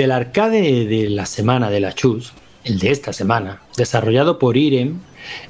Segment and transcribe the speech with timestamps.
[0.00, 2.32] Del arcade de la semana de la Chus,
[2.64, 5.00] el de esta semana, desarrollado por Irem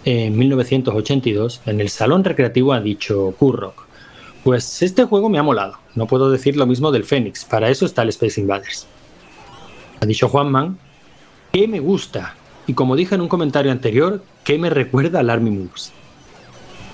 [0.04, 3.86] en 1982, en el Salón Recreativo ha dicho Kurrock.
[4.42, 5.78] Pues este juego me ha molado.
[5.94, 7.44] No puedo decir lo mismo del Phoenix.
[7.44, 8.88] Para eso está el Space Invaders.
[10.00, 10.80] Ha dicho Juanman
[11.52, 12.34] que me gusta.
[12.66, 15.92] Y como dije en un comentario anterior, que me recuerda al Army Moves.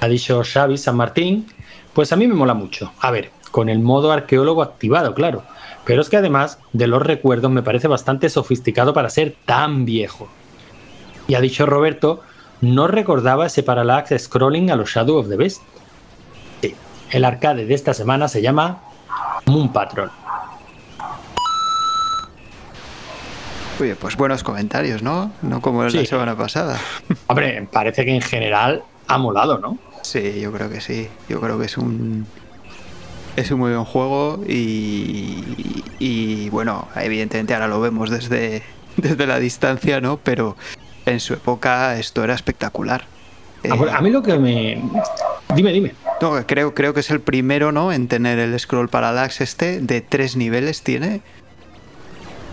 [0.03, 1.47] Ha dicho Xavi San Martín.
[1.95, 2.93] Pues a mí me mola mucho.
[3.01, 5.43] A ver, con el modo arqueólogo activado, claro.
[5.87, 10.29] Pero es que además de los recuerdos me parece bastante sofisticado para ser tan viejo.
[11.29, 12.23] Y ha dicho Roberto,
[12.61, 15.63] no recordaba ese parallax scrolling a los Shadow of the Beast.
[16.61, 16.75] Sí,
[17.13, 18.83] el arcade de esta semana se llama
[19.47, 20.11] Moon Patrol.
[23.81, 25.31] Oye, pues buenos comentarios, ¿no?
[25.43, 26.81] No como la semana pasada.
[27.29, 29.79] Hombre, parece que en general ha molado, ¿no?
[30.03, 31.09] Sí, yo creo que sí.
[31.29, 32.27] Yo creo que es un
[33.37, 38.63] es un muy buen juego y, y, bueno, evidentemente ahora lo vemos desde,
[38.97, 40.19] desde la distancia, ¿no?
[40.19, 40.57] Pero
[41.05, 43.05] en su época esto era espectacular.
[43.93, 44.81] A mí lo que me...
[45.55, 45.93] Dime, dime.
[46.21, 47.93] No, creo, creo que es el primero, ¿no?
[47.93, 51.21] En tener el scroll parallax este, de tres niveles tiene.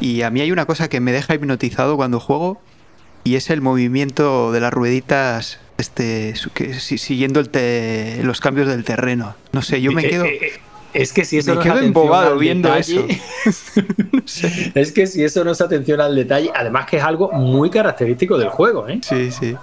[0.01, 2.59] Y a mí hay una cosa que me deja hipnotizado cuando juego
[3.23, 6.33] y es el movimiento de las rueditas este,
[6.77, 9.35] siguiendo el los cambios del terreno.
[9.51, 10.25] No sé, yo me eh, quedo...
[10.25, 10.59] Eh, eh,
[10.93, 13.05] es que si eso Me quedo embobado viendo eso.
[14.73, 18.37] Es que si eso no es atención al detalle, además que es algo muy característico
[18.37, 18.99] del juego, ¿eh?
[19.01, 19.55] Sí, sí.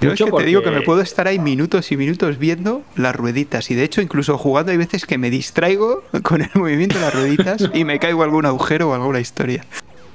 [0.00, 3.14] Yo es que te digo que me puedo estar ahí minutos y minutos viendo las
[3.14, 7.02] rueditas y de hecho incluso jugando hay veces que me distraigo con el movimiento de
[7.02, 9.64] las rueditas y me caigo algún agujero o alguna historia.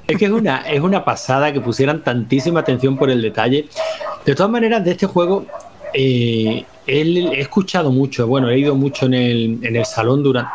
[0.08, 3.68] Es que es una, es una pasada que pusieran tantísima atención por el detalle.
[4.26, 5.46] De todas maneras, de este juego
[5.94, 10.52] eh, he escuchado mucho, bueno, he ido mucho en el, en el salón durante...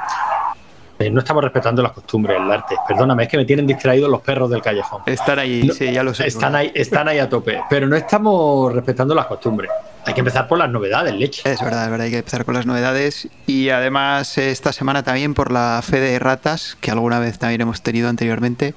[0.98, 2.76] Eh, no estamos respetando las costumbres, el arte.
[2.86, 5.02] Perdóname, es que me tienen distraído los perros del callejón.
[5.06, 6.26] Están ahí, sí, ya lo sé.
[6.26, 9.70] Están ahí, están ahí a tope, pero no estamos respetando las costumbres.
[10.04, 11.42] Hay que empezar por las novedades, leche.
[11.50, 13.28] Es verdad, es verdad, hay que empezar con las novedades.
[13.46, 17.82] Y además, esta semana también por la fe de ratas, que alguna vez también hemos
[17.82, 18.74] tenido anteriormente,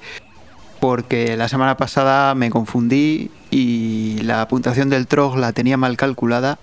[0.80, 6.58] porque la semana pasada me confundí y la puntuación del Trog la tenía mal calculada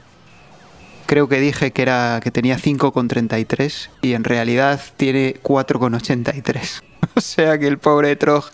[1.06, 6.82] creo que dije que era que tenía 5,33 y en realidad tiene 4,83.
[7.16, 8.46] o sea que el pobre Trog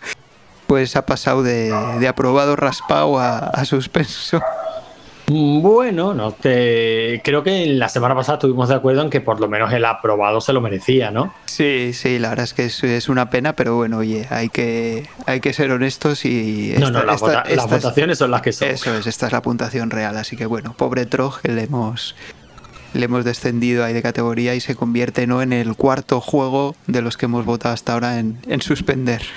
[0.66, 1.74] pues ha pasado de,
[2.08, 4.40] aprobado raspado a, suspenso.
[5.26, 9.48] Bueno, no te creo que la semana pasada estuvimos de acuerdo en que por lo
[9.48, 11.34] menos el aprobado se lo merecía, ¿no?
[11.46, 15.40] Sí, sí, la verdad es que es, una pena, pero bueno, oye, hay que hay
[15.40, 18.68] que ser honestos y no, no, las votaciones son las que son.
[18.68, 21.08] Eso es, esta es la puntuación real, así que bueno, pobre
[21.42, 22.14] que le hemos
[22.94, 25.42] le hemos descendido ahí de categoría y se convierte ¿no?
[25.42, 29.22] en el cuarto juego de los que hemos votado hasta ahora en, suspender.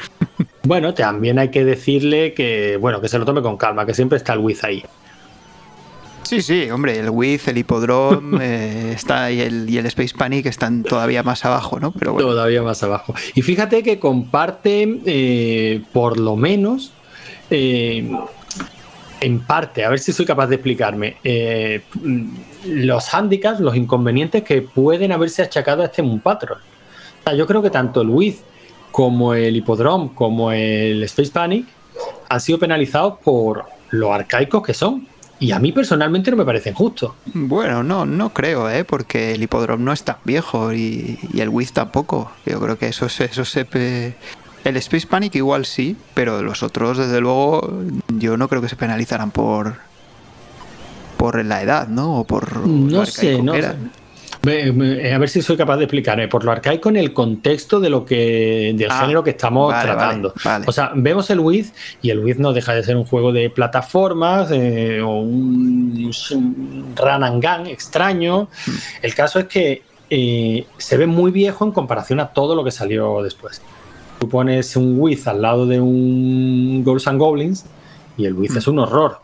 [0.65, 4.17] Bueno, también hay que decirle que, bueno, que se lo tome con calma, que siempre
[4.17, 4.81] está el Wiz ahí.
[6.23, 10.45] Sí, sí, hombre, el Wiz, el Hipodrome eh, está, y, el, y el Space Panic
[10.45, 11.91] están todavía más abajo, ¿no?
[11.91, 13.13] Pero Todavía más abajo.
[13.35, 16.93] Y fíjate que comparte, eh, por lo menos,
[17.49, 18.09] eh,
[19.23, 21.81] en parte, a ver si soy capaz de explicarme, eh,
[22.65, 26.57] los handicaps, los inconvenientes que pueden haberse achacado a este Moon Patrol.
[27.37, 28.41] yo creo que tanto el Wiz
[28.91, 31.65] como el Hippodrome como el Space Panic
[32.27, 35.07] han sido penalizados por lo arcaicos que son.
[35.39, 37.13] Y a mí personalmente no me parecen justos.
[37.33, 38.85] Bueno, no, no creo, ¿eh?
[38.85, 42.31] porque el Hippodrome no es tan viejo y, el Wiz tampoco.
[42.45, 43.65] Yo creo que eso, eso se,
[44.63, 48.75] el Space Panic igual sí, pero los otros, desde luego, yo no creo que se
[48.75, 49.75] penalizaran por
[51.17, 52.19] por la edad, ¿no?
[52.19, 53.75] O por no sé, no sé.
[54.45, 56.27] A ver si soy capaz de explicar.
[56.27, 60.33] Por lo arcaico en el contexto de lo que del ah, género que estamos tratando.
[60.65, 63.49] O sea, vemos el Wiz y el Wiz no deja de ser un juego de
[63.49, 66.13] plataformas eh, o un,
[66.95, 68.49] run and gun extraño.
[68.65, 68.71] Hmm.
[69.01, 72.71] El caso es que eh, se ve muy viejo en comparación a todo lo que
[72.71, 73.61] salió después.
[74.23, 77.65] Tú pones un Wiz al lado de un Ghosts and Goblins
[78.15, 79.17] y el Wiz es un horror.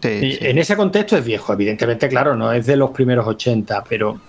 [0.00, 4.20] En ese contexto es viejo, evidentemente, claro, no es de los primeros 80, pero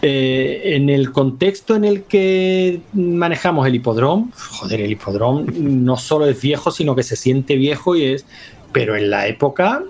[0.00, 6.24] eh, en el contexto en el que manejamos el hipodrome, joder, el hipodrome no solo
[6.24, 8.24] es viejo, sino que se siente viejo y es.
[8.72, 9.82] Pero en la época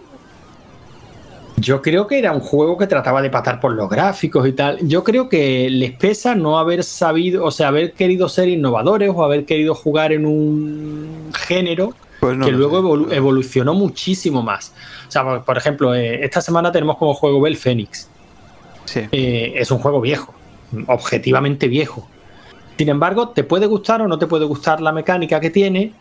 [1.60, 4.78] yo creo que era un juego que trataba de patar por los gráficos y tal.
[4.82, 9.24] Yo creo que les pesa no haber sabido, o sea, haber querido ser innovadores o
[9.24, 14.74] haber querido jugar en un género pues que luego evolucionó muchísimo más.
[15.06, 18.08] O sea, por, ejemplo, eh, esta semana tenemos como juego Bell Phoenix.
[18.84, 19.00] Sí.
[19.12, 20.34] Eh, es un juego viejo,
[20.86, 22.08] objetivamente viejo.
[22.76, 25.92] Sin embargo, te puede gustar o no te puede gustar la mecánica que tiene,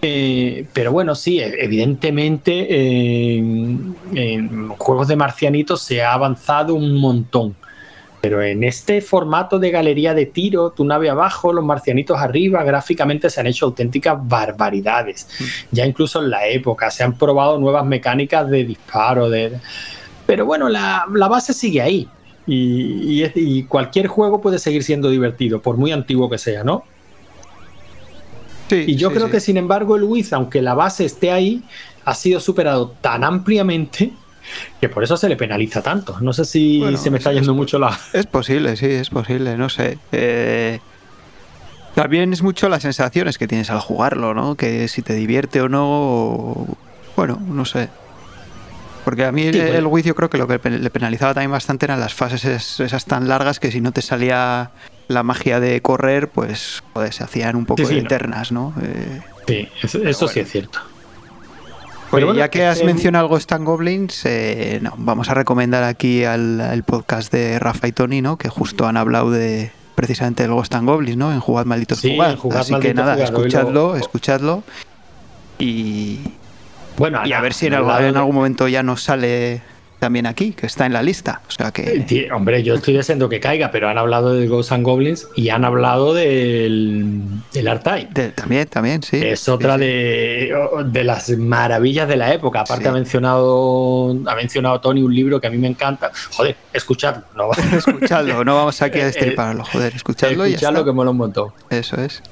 [0.00, 3.94] eh, pero bueno, sí, e-, evidentemente en
[4.78, 7.54] juegos de marcianitos se ha avanzado un montón.
[8.22, 13.28] Pero en este formato de galería de tiro, tu nave abajo, los marcianitos arriba, gráficamente
[13.28, 15.26] se han hecho auténticas barbaridades.
[15.40, 15.44] Mm.
[15.72, 19.28] Ya incluso en la época se han probado nuevas mecánicas de disparo.
[19.28, 19.58] De...
[20.24, 22.08] Pero bueno, la, base sigue ahí.
[22.46, 26.84] Y, cualquier juego puede seguir siendo divertido, por muy antiguo que sea, ¿no?
[28.72, 31.62] Sí, y yo creo que, sin embargo, el Wiz, aunque la base esté ahí,
[32.06, 34.12] ha sido superado tan ampliamente
[34.80, 36.16] que por eso se le penaliza tanto.
[36.20, 37.98] No sé si se me está yendo mucho la.
[38.14, 39.98] Es posible, sí, es posible, no sé.
[40.12, 40.80] Eh,
[41.94, 44.54] también es mucho las sensaciones que tienes al jugarlo, ¿no?
[44.54, 46.66] Que si te divierte o no.
[47.14, 47.90] Bueno, no sé.
[49.04, 50.04] Porque a mí el, el pues.
[50.04, 52.44] yo creo que lo que le penalizaba también bastante eran las fases
[52.80, 54.70] esas tan largas que si no te salía
[55.12, 58.74] la magia de correr, pues se hacían un poco eternas, ¿no?
[58.82, 60.80] Eh, sí, eso, sí es cierto.
[62.10, 66.82] Bueno, ya que has mencionado algo Stan Goblins, eh, no, vamos a recomendar aquí al,
[66.86, 68.36] podcast de Rafa y Tony, ¿no?
[68.36, 71.32] Que justo han hablado de precisamente del Ghost and Goblins, ¿no?
[71.32, 74.62] En Jugad Malditos sí, Así que nada, escuchadlo, escuchadlo.
[75.58, 76.18] Y.
[76.98, 79.62] Bueno, y a ver si en algún momento ya nos sale
[80.02, 81.42] también aquí, que está en la lista.
[81.46, 82.04] O sea que.
[82.08, 85.50] Eh, hombre, yo estoy deseando que caiga, pero han hablado de Ghosts and Goblins y
[85.50, 87.22] han hablado del,
[87.52, 87.84] del Art
[88.34, 89.18] también, también, sí.
[89.22, 90.52] Es otra De,
[90.86, 92.62] de las maravillas de la época.
[92.62, 96.10] Aparte ha mencionado ha mencionado Tony un libro que a mí me encanta.
[96.32, 97.22] Joder, escuchadlo.
[97.36, 101.50] No, escuchadlo, no vamos aquí a destriparlo, joder, escuchadlo, escuchadlo que mola un montón.
[101.70, 102.24] Eso es.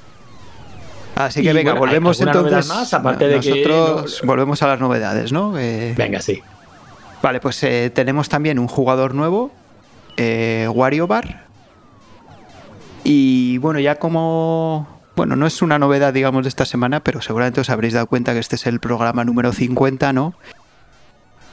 [1.15, 2.67] Así que venga, volvemos entonces.
[2.67, 5.53] Más, aparte de nosotros volvemos a las novedades, ¿no?
[5.53, 6.41] venga, sí.
[7.21, 9.51] Vale, pues eh, tenemos también un jugador nuevo,
[10.17, 11.45] eh, Wario Bar.
[13.03, 15.01] Y bueno, ya como.
[15.15, 18.33] Bueno, no es una novedad, digamos, de esta semana, pero seguramente os habréis dado cuenta
[18.33, 20.33] que este es el programa número 50, ¿no?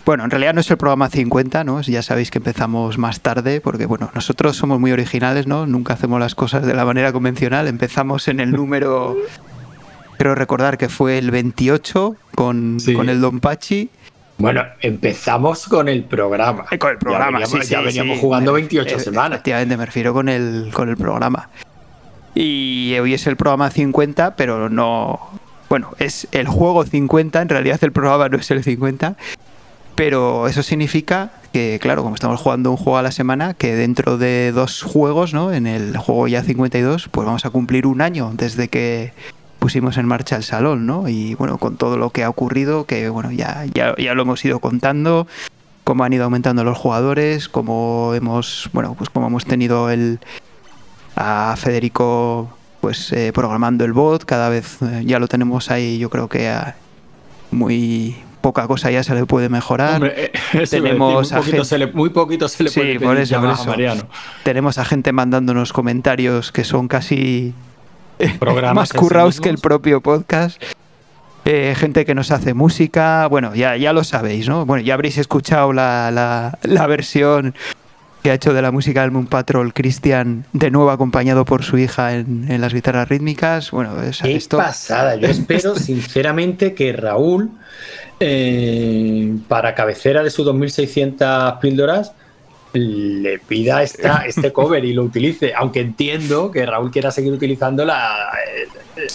[0.07, 1.83] Bueno, en realidad no es el programa 50, ¿no?
[1.83, 5.67] Ya sabéis que empezamos más tarde, porque bueno, nosotros somos muy originales, ¿no?
[5.67, 7.67] Nunca hacemos las cosas de la manera convencional.
[7.67, 9.17] Empezamos en el número.
[10.17, 13.91] Creo recordar que fue el 28 con, con el Don Pachi.
[14.39, 16.67] Bueno, empezamos con el programa.
[16.79, 19.39] Con el programa, ya veníamos, jugando 28 eh, semanas.
[19.39, 21.49] Efectivamente, me refiero con el, con el programa.
[22.37, 25.19] Y hoy es el programa 50, pero no.
[25.69, 29.17] Bueno, es el juego 50, en realidad el programa no es el 50.
[29.97, 34.19] Pero eso significa que, claro, como estamos jugando un juego a la semana, que dentro
[34.19, 35.53] de dos juegos, ¿no?
[35.53, 39.13] En el juego ya 52, pues vamos a cumplir un año desde que
[39.59, 41.09] pusimos en marcha el salón, ¿no?
[41.09, 44.45] Y bueno, con todo lo que ha ocurrido, que bueno, ya, ya, ya lo hemos
[44.45, 45.27] ido contando,
[45.85, 50.21] cómo han ido aumentando los jugadores, cómo hemos, bueno, pues cómo hemos tenido el
[51.17, 52.49] a Federico
[52.81, 56.55] pues eh, programando el bot, cada vez eh, ya lo tenemos ahí, yo creo que
[57.51, 60.13] muy poca cosa ya se le puede mejorar.
[60.15, 60.33] Eh,
[60.71, 64.07] tenemos muy, poquito se le, muy poquito se le puede por eso, por eso.
[64.45, 67.53] Tenemos a gente mandándonos comentarios que son casi
[68.75, 70.61] más curraos que el propio podcast.
[71.45, 74.67] Eh, gente que nos hace música, bueno, ya, ya lo sabéis, ¿no?
[74.67, 77.55] Bueno, ya habréis escuchado la, la, versión
[78.23, 81.79] que ha hecho de la música del Moon Patrol Christian, de nuevo acompañado por su
[81.79, 83.71] hija en, en las guitarras rítmicas.
[83.71, 84.59] Bueno, es Qué esto.
[84.59, 85.17] pasada.
[85.17, 87.51] Yo espero sinceramente que Raúl,
[88.21, 92.13] eh, para cabecera de sus 2600 píldoras,
[92.73, 97.85] le pida esta, este cover y lo utilice, aunque entiendo que Raúl quiera seguir utilizando
[97.85, 98.31] la,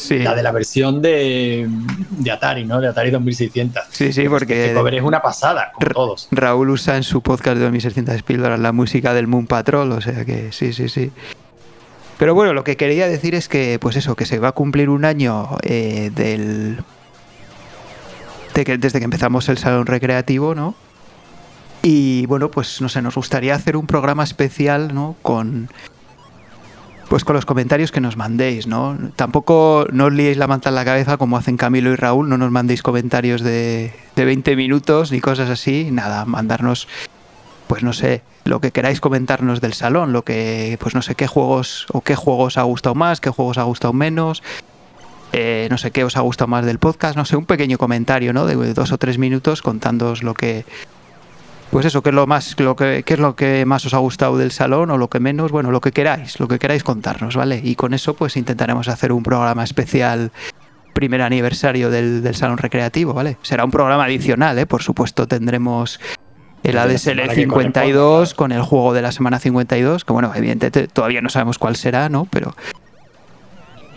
[0.10, 1.68] la de la versión de,
[2.10, 2.80] de, Atari, ¿no?
[2.82, 3.84] De Atari 2600.
[3.90, 4.66] Sí, sí, porque...
[4.66, 6.28] Este cover es una pasada, todos.
[6.32, 10.26] Raúl usa en su podcast de 2600 píldoras la música del Moon Patrol, o sea
[10.26, 11.12] que sí, sí, sí.
[12.18, 14.90] Pero bueno, lo que quería decir es que, pues eso, que se va a cumplir
[14.90, 16.78] un año eh, del...
[18.54, 20.76] De que, desde que empezamos el salón recreativo, ¿no?
[21.86, 25.18] Y bueno, pues no sé, nos gustaría hacer un programa especial, ¿no?
[25.22, 25.70] Con
[27.10, 28.98] pues con los comentarios que nos mandéis, ¿no?
[29.18, 32.38] Tampoco no os liéis la manta en la cabeza como hacen Camilo y Raúl, no
[32.38, 36.88] nos mandéis comentarios de, de 20 minutos ni cosas así, nada, mandarnos
[37.68, 41.28] pues no sé, lo que queráis comentarnos del salón, lo que, pues no sé qué
[41.28, 44.42] juegos o qué juegos ha gustado más, qué juegos ha gustado menos,
[45.34, 48.34] eh, no sé qué os ha gustado más del podcast, no sé, un pequeño comentario,
[48.34, 48.46] ¿no?
[48.46, 50.66] De dos o tres minutos contándoos lo que,
[51.74, 54.38] pues eso, ¿qué es lo más, lo que, es lo que más os ha gustado
[54.38, 55.52] del salón o lo que menos?
[55.52, 57.62] Bueno, lo que queráis, lo que queráis contarnos, ¿vale?
[57.64, 60.32] Y con eso, pues intentaremos hacer un programa especial
[60.94, 63.38] primer aniversario del, salón recreativo, ¿vale?
[63.42, 64.68] Será un programa adicional, ¿eh?
[64.68, 66.00] Por supuesto, tendremos
[66.62, 71.30] el ADSL 52 con el juego de la semana 52, que bueno, evidentemente todavía no
[71.30, 72.28] sabemos cuál será, ¿no?
[72.30, 72.54] Pero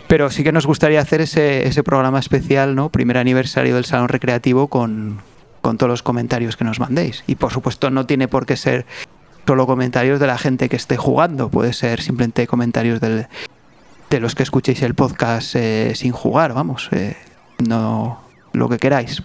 [0.07, 2.89] Pero sí que nos gustaría hacer ese, ese programa especial, ¿no?
[2.89, 5.19] Primer aniversario del Salón Recreativo con,
[5.61, 7.23] con todos los comentarios que nos mandéis.
[7.27, 8.85] Y por supuesto no tiene por qué ser
[9.45, 13.27] solo comentarios de la gente que esté jugando, puede ser simplemente comentarios del,
[14.09, 17.15] de los que escuchéis el podcast eh, sin jugar, vamos, eh,
[17.59, 18.19] no
[18.51, 19.23] lo que queráis.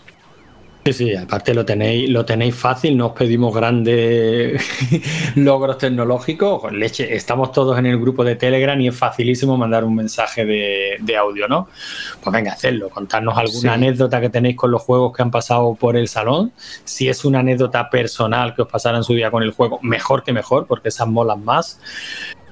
[0.85, 4.61] Sí, sí, aparte lo tenéis, lo tenéis fácil, no os pedimos grandes
[5.37, 6.73] logros tecnológicos.
[6.73, 11.17] Leche, estamos todos en el grupo de Telegram y es facilísimo mandar un mensaje de,
[11.17, 11.69] audio, ¿no?
[12.21, 15.97] Pues venga, hacedlo, contarnos alguna anécdota que tenéis con los juegos que han pasado por
[15.97, 16.53] el salón.
[16.83, 20.25] Si es una anécdota personal que os pasara en su día con el juego, mejor
[20.25, 21.79] que mejor, porque esas molan más.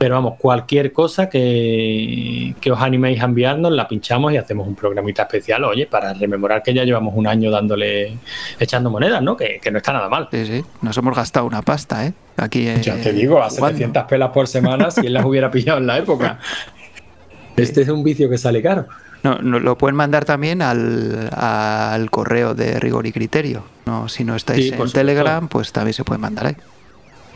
[0.01, 5.25] Pero vamos, cualquier cosa que, os animéis a enviarnos, la pinchamos y hacemos un programita
[5.25, 8.17] especial, oye, para rememorar que ya llevamos un año dándole,
[8.59, 9.37] echando monedas, ¿no?
[9.37, 10.29] Que, no está nada mal.
[10.31, 12.15] Sí, sí, nos hemos gastado una pasta, ¿eh?
[12.39, 12.65] Aquí.
[12.81, 15.99] ya te digo, a 700 pelas por semana, si él las hubiera pillado en la
[15.99, 16.39] época.
[17.59, 18.87] Este es un vicio que sale caro.
[19.23, 23.65] No, lo pueden mandar también al, correo de rigor y criterio.
[23.85, 26.57] No, si no estáis en Telegram, pues también se puede mandar ahí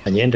[0.04, 0.30] allí en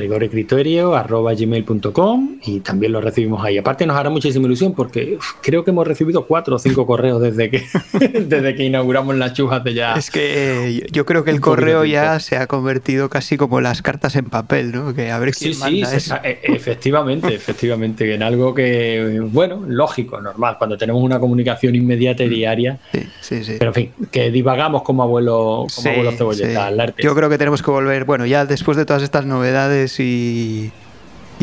[1.39, 3.59] gmail.com y también lo recibimos ahí.
[3.59, 7.51] Aparte nos hará muchísima ilusión porque creo que hemos recibido cuatro o cinco correos desde
[7.51, 7.65] que,
[8.21, 9.95] desde que inauguramos las chujas de ya.
[9.95, 14.17] Es que yo creo que el correo ya se ha convertido casi como las cartas
[14.17, 14.95] en papel, ¿no?
[14.95, 20.57] Que a ver quién sí, sí, e, efectivamente, efectivamente, en algo que, bueno, lógico, normal,
[20.59, 22.31] cuando tenemos una comunicación inmediata y mm.
[22.31, 22.79] diaria.
[22.93, 23.57] Sí, sí, sí.
[23.59, 26.71] Pero en fin, que divagamos como abuelo, como abuelo cebolleta.
[26.99, 29.58] Yo creo que tenemos que volver, bueno, ya después de todas estas novedades
[29.99, 30.73] y,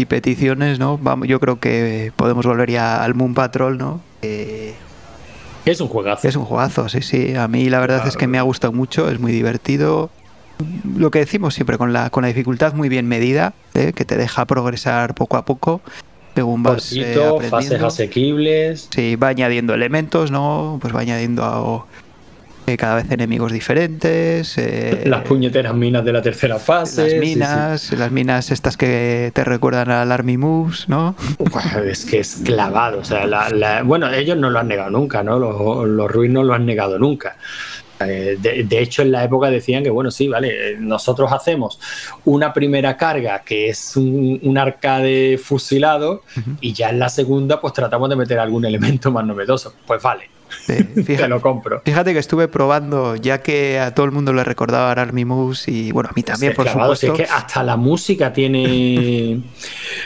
[0.08, 0.98] peticiones, ¿no?
[0.98, 4.02] Vamos, yo creo que podemos volver ya al Moon Patrol, ¿no?
[4.22, 6.28] es un juegazo.
[6.28, 7.36] Es un juegazo, sí, sí.
[7.36, 10.10] A mí la verdad es que me ha gustado mucho, es muy divertido.
[10.98, 13.94] Lo que decimos siempre, con la, con la dificultad muy bien medida, ¿eh?
[13.94, 15.82] que te deja progresar poco a poco
[16.36, 17.18] según vas eh,
[17.50, 18.90] fases asequibles.
[18.94, 20.78] Sí, va añadiendo elementos, ¿no?
[20.82, 21.88] Pues va añadiendo
[22.68, 24.58] eh, cada vez enemigos diferentes.
[24.58, 27.12] Eh, las puñeteras minas de la tercera fase.
[27.12, 31.16] Las minas, las minas estas que te recuerdan al Army Moves, ¿no?
[31.86, 33.00] es que es clavado.
[33.00, 33.28] O sea,
[33.84, 35.40] bueno, ellos no lo han negado nunca, ¿no?
[35.40, 37.38] Los, los Ruiz no lo han negado nunca.
[38.00, 41.80] Eh, de, hecho, en la época decían que, bueno, sí, vale, nosotros hacemos
[42.26, 46.24] una primera carga que es un, arcade fusilado
[46.62, 49.74] y ya en la segunda pues tratamos de meter algún elemento más novedoso.
[49.86, 51.82] Pues vale, fíjate, lo compro.
[51.86, 55.92] Fíjate que estuve probando, ya que a todo el mundo le recordaba Army Moves y
[55.92, 57.08] bueno, a mí también, por supuesto.
[57.08, 59.42] es que hasta la música tiene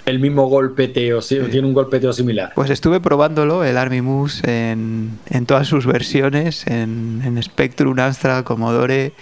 [0.05, 2.51] el mismo golpeteo, tiene un golpeteo similar.
[2.55, 9.13] Pues estuve probándolo, el Army Moves, en, todas sus versiones, en, en Spectrum, Astra, Commodore.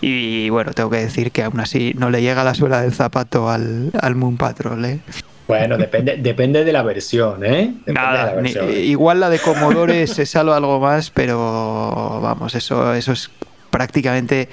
[0.00, 3.48] Y bueno, tengo que decir que aún así no le llega la suela del zapato
[3.48, 5.00] al, al Moon Patrol, ¿eh?
[5.46, 7.72] Bueno, depende, depende de la versión, ¿eh?
[7.86, 8.34] Nada,
[8.72, 13.30] igual la de Commodore se salva algo más, pero vamos, eso, eso es
[13.70, 14.48] prácticamente.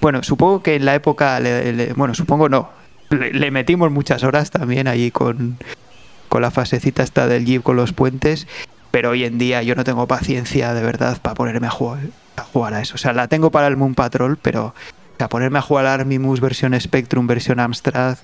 [0.00, 1.40] Bueno, supongo que en la época,
[1.96, 2.70] bueno, supongo no,
[3.10, 5.58] le, metimos muchas horas también allí con,
[6.28, 8.46] con la fasecita esta del Jeep con los puentes,
[8.92, 11.98] pero hoy en día yo no tengo paciencia de verdad para ponerme a jugar,
[12.36, 12.94] a jugar a eso.
[12.94, 14.74] O sea, la tengo para el Moon Patrol, pero
[15.18, 18.18] a ponerme a jugar a Army Moose versión Spectrum, versión Amstrad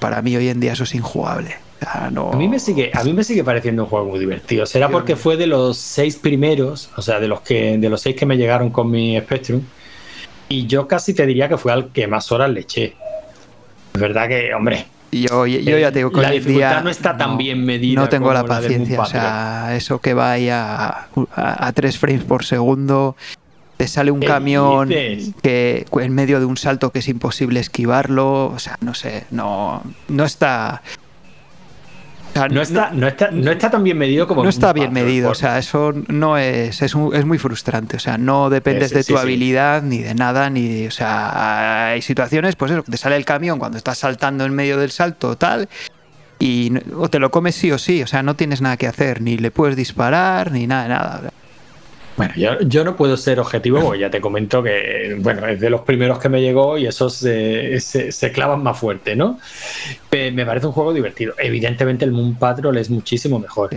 [0.00, 1.56] para mí hoy en día eso es injugable.
[1.86, 4.66] a, mí me sigue, a mí me sigue pareciendo un juego muy divertido.
[4.66, 8.16] Será porque fue de los seis primeros, o sea, de los que de los seis
[8.16, 9.62] que me llegaron con mi Spectrum.
[10.48, 12.94] Y yo casi te diría que fue al que más horas le eché.
[13.94, 14.86] Es verdad que, hombre.
[15.12, 18.00] Yo, yo ya tengo La dificultad no está tan bien medida.
[18.00, 19.00] No tengo la paciencia.
[19.00, 23.16] o sea, eso que vaya a, a, a 3 frames por segundo
[23.76, 28.58] te sale un camión que en medio de un salto que es imposible esquivarlo, o
[28.58, 30.82] sea, no sé, no, no está...
[32.50, 34.42] no, está, no, está, no está tan bien medido como...
[34.42, 38.48] No está bien medido, o sea, eso no es, es, muy frustrante, o sea, no
[38.48, 42.92] dependes de tu habilidad ni de nada, ni, o sea, hay situaciones, pues eso, que
[42.92, 45.68] te sale el camión cuando estás saltando en medio del salto, tal,
[46.38, 49.20] y o te lo comes sí o sí, o sea, no tienes nada que hacer,
[49.20, 51.32] ni le puedes disparar, ni nada, nada.
[52.16, 55.82] Bueno, yo, no puedo ser objetivo porque ya te comento que, bueno, es de los
[55.82, 59.38] primeros que me llegó y esos se, se, clavan más fuerte, ¿no?
[60.10, 61.34] Me parece un juego divertido.
[61.38, 63.70] Evidentemente el Moon Patrol es muchísimo mejor.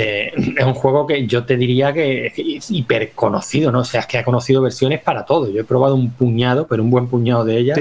[0.00, 3.80] Eh, es un juego que yo te diría que es hiper conocido, ¿no?
[3.80, 5.50] O sea, es que ha conocido versiones para todo.
[5.50, 7.78] Yo he probado un puñado, pero un buen puñado de ellas.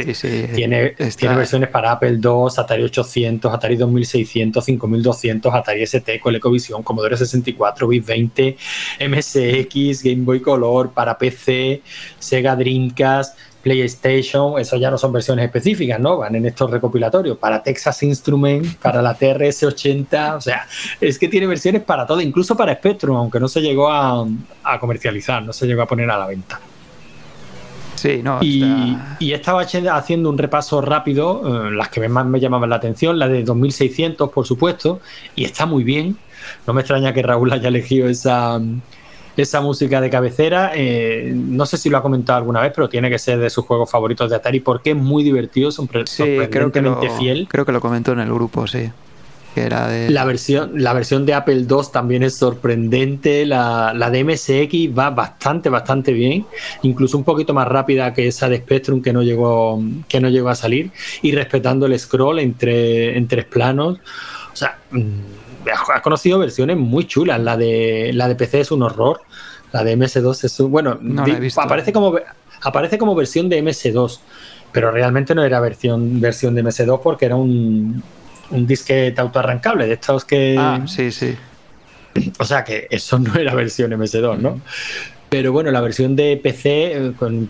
[0.55, 7.17] tiene, tiene versiones para Apple II, Atari 800, Atari 2600, 5200, Atari ST, ColecoVision, Commodore
[7.17, 8.57] 64, Bit 20,
[9.07, 11.83] MSX, Game Boy Color, para PC,
[12.17, 16.17] Sega Dreamcast PlayStation, eso ya no son versiones específicas, ¿no?
[16.19, 20.65] Van en estos recopilatorios para Texas Instruments, para la TRS-80, o sea,
[21.01, 24.25] es que tiene versiones para todo, incluso para Spectrum, aunque no se llegó a,
[24.79, 26.62] comercializar, no se llegó a poner a la venta.
[27.95, 28.39] Sí, no.
[28.41, 33.19] Y, y, estaba haciendo un repaso rápido, eh, las que más me llamaban la atención,
[33.19, 35.01] la de 2600, por supuesto,
[35.36, 36.15] y está muy bien.
[36.65, 38.62] No me extraña que Raúl haya elegido esa,
[39.38, 40.72] esa música de cabecera.
[40.75, 43.65] Eh, no sé si lo ha comentado alguna vez, pero tiene que ser de sus
[43.65, 47.48] juegos favoritos de Atari porque es muy divertido, sorprendentemente creo que lo, fiel.
[47.50, 48.89] Creo que lo comentó en el grupo, sí.
[49.53, 50.10] Que era de...
[50.10, 53.46] la, versión, la versión de Apple II también es sorprendente.
[53.46, 56.46] La, la de MSX va bastante, bastante bien.
[56.84, 60.50] Incluso un poquito más rápida que esa de Spectrum que no llegó, que no llegó
[60.50, 60.91] a salir.
[61.22, 64.00] Y respetando el scroll entre, en tres planos.
[64.51, 64.77] O sea.
[64.91, 67.39] Mm, ha conocido versiones muy chulas.
[67.39, 69.21] La de, la de PC es un horror.
[69.71, 70.71] La de MS2 es un.
[70.71, 71.00] Bueno,
[71.57, 72.17] aparece, como,
[72.62, 74.19] aparece como versión de MS2,
[74.71, 78.01] pero realmente no era versión, versión de MS2 porque era un,
[78.51, 80.55] un disquete autoarrancable de estos que.
[80.57, 81.36] Ah, sí, sí.
[82.39, 84.62] O sea que eso no era versión MS2, ¿no?
[85.29, 87.50] Pero bueno, la versión de PC eh, con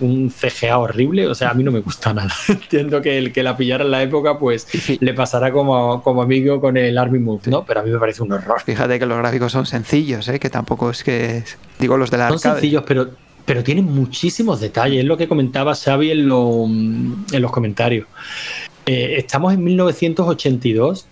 [0.00, 2.32] un CGA horrible, o sea, a mí no me gusta nada.
[2.48, 4.66] Entiendo que el que la pillara en la época, pues
[5.00, 7.64] le pasará como, como amigo con el Army Move, ¿no?
[7.64, 8.60] Pero a mí me parece un horror.
[8.60, 10.38] Fíjate que los gráficos son sencillos, ¿eh?
[10.38, 11.42] Que tampoco es que.
[11.78, 13.10] Digo, los de la Son sencillos, pero,
[13.46, 15.00] pero tienen muchísimos detalles.
[15.00, 18.06] Es lo que comentaba Xavi en, en los comentarios.
[18.84, 21.06] Eh, estamos en 1982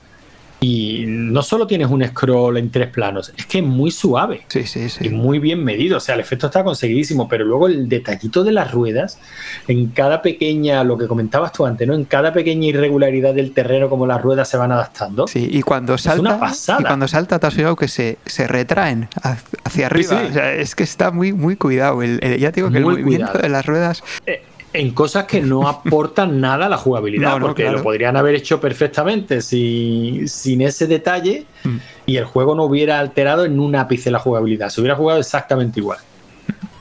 [0.65, 4.65] y no solo tienes un scroll en tres planos, es que es muy suave sí,
[4.65, 5.07] sí, sí.
[5.07, 5.99] y muy bien medido.
[5.99, 9.19] O sea, el efecto está conseguidísimo, pero luego el detallito de las ruedas,
[9.69, 11.93] en cada pequeña, lo que comentabas tú antes, ¿no?
[11.93, 15.27] En cada pequeña irregularidad del terreno, como las ruedas se van adaptando.
[15.27, 16.81] Sí, y cuando salta, es una pasada.
[16.81, 19.11] Y cuando salta, te has fijado que se, se retraen
[19.65, 20.23] hacia arriba.
[20.31, 22.03] O sea, es que está muy, muy cuidado.
[22.03, 24.03] El, ya te digo que el movimiento de las ruedas.
[24.25, 24.43] Eh,
[24.75, 29.41] en cosas que no aportan nada a la jugabilidad, porque lo podrían haber hecho perfectamente
[29.41, 31.77] sin, sin ese detalle mm.
[32.07, 35.81] y el juego no hubiera alterado en un ápice la jugabilidad, se hubiera jugado exactamente
[35.81, 35.99] igual.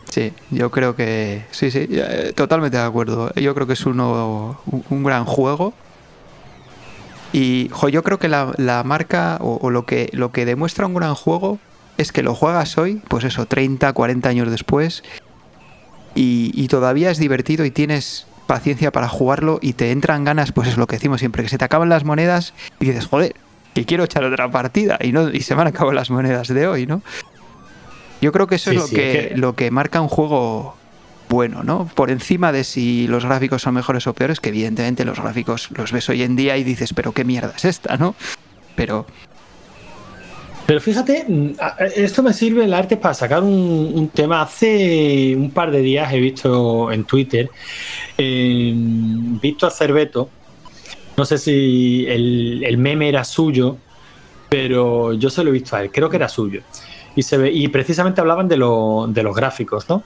[0.09, 3.33] Sí, yo creo que sí, sí, eh, totalmente de acuerdo.
[3.33, 5.73] Yo creo que es uno, un, gran juego.
[7.31, 11.15] Y yo creo que la, marca o, o, lo, que, lo que demuestra un gran
[11.15, 11.57] juego
[11.97, 15.03] es que lo juegas hoy, pues eso, 30, 40 años después,
[16.15, 20.77] y, todavía es divertido y tienes paciencia para jugarlo y te entran ganas, pues es
[20.77, 23.35] lo que decimos siempre, que se te acaban las monedas y dices, joder,
[23.73, 26.67] que quiero echar otra partida y no y se van a acabar las monedas de
[26.67, 27.01] hoy, ¿no?
[28.21, 30.75] Yo creo que eso es, lo, que, lo que marca un juego
[31.29, 31.89] bueno, ¿no?
[31.95, 35.91] Por encima de si los gráficos son mejores o peores, que evidentemente los gráficos los
[35.91, 38.15] ves hoy en día y dices, pero qué mierda es esta, ¿no?
[38.75, 39.05] Pero
[40.65, 41.51] pero fíjate, mm,
[41.95, 44.41] esto me sirve el arte para sacar un, tema.
[44.41, 47.49] Hace un par de días he visto en Twitter
[48.17, 50.29] eh, Víctor Cerveto.
[51.17, 53.77] No sé si el, meme era suyo,
[54.49, 55.91] pero yo se lo he visto a él.
[55.91, 56.61] Creo que era suyo.
[57.15, 60.03] Y, se ve, y precisamente hablaban de, de los gráficos, ¿no?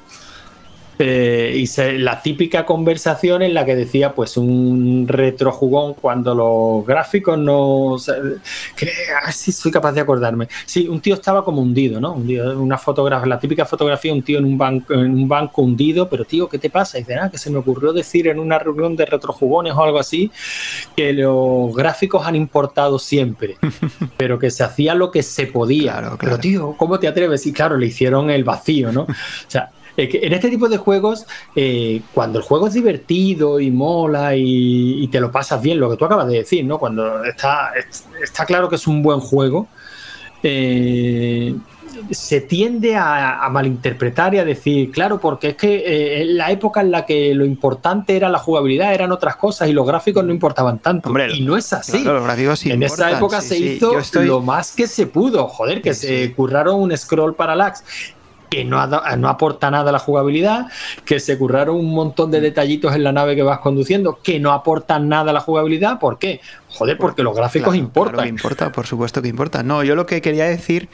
[1.00, 7.38] Eh, y la típica conversación en la que decía pues un retrojugón cuando los gráficos
[7.38, 7.98] no
[8.76, 8.90] que,
[9.24, 10.48] ah, sí soy capaz de acordarme.
[10.66, 14.46] Sí un tío estaba como hundido no una fotografía la típica fotografía un tío en
[14.46, 17.38] un banco en un banco hundido pero tío qué te pasa y dice ah, que
[17.38, 20.32] se me ocurrió decir en una reunión de retrojugones o algo así
[20.96, 23.58] que los gráficos han importado siempre
[24.18, 27.78] pero que se hacía lo que se podía pero tío cómo te atreves y claro
[27.78, 29.08] le hicieron el vacío no o
[29.48, 35.08] sea en este tipo de juegos, eh, cuando el juego es divertido y mola y,
[35.08, 36.78] te lo pasas bien, lo que tú acabas de decir, ¿no?
[36.78, 37.72] Cuando está,
[38.22, 39.68] está claro que es un buen juego,
[40.44, 41.56] eh,
[42.12, 46.82] se tiende a, malinterpretar y a decir, claro, porque es que eh, en la época
[46.82, 50.32] en la que lo importante era la jugabilidad, eran otras cosas y los gráficos no
[50.32, 51.12] importaban tanto.
[51.34, 52.06] y no es así.
[52.66, 55.48] en esa época se hizo lo más que se pudo.
[55.48, 57.84] Joder, que se curraron un scroll parallax
[58.50, 60.68] que no, no, aporta nada a la jugabilidad,
[61.06, 64.52] que se curraron un montón de detallitos en la nave que vas conduciendo, que no
[64.52, 66.00] aportan nada a la jugabilidad.
[66.00, 66.42] ¿Por qué?
[66.70, 68.16] Joder, porque los gráficos importan.
[68.16, 69.64] Claro importa, por supuesto que importa.
[69.64, 70.90] No, yo lo que quería decir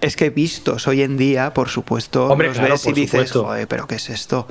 [0.00, 3.86] es que vistos hoy en día, por supuesto, Hombre, los ves y dices, joder, pero
[3.86, 4.46] ¿qué es esto?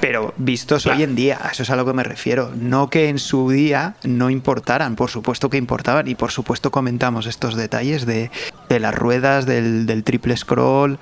[0.00, 2.52] Pero vistos hoy en día, eso es a lo que me refiero.
[2.54, 7.26] No que en su día no importaran, por supuesto que importaban y por supuesto comentamos
[7.26, 8.30] estos detalles de,
[8.68, 10.98] las ruedas, del, triple scroll.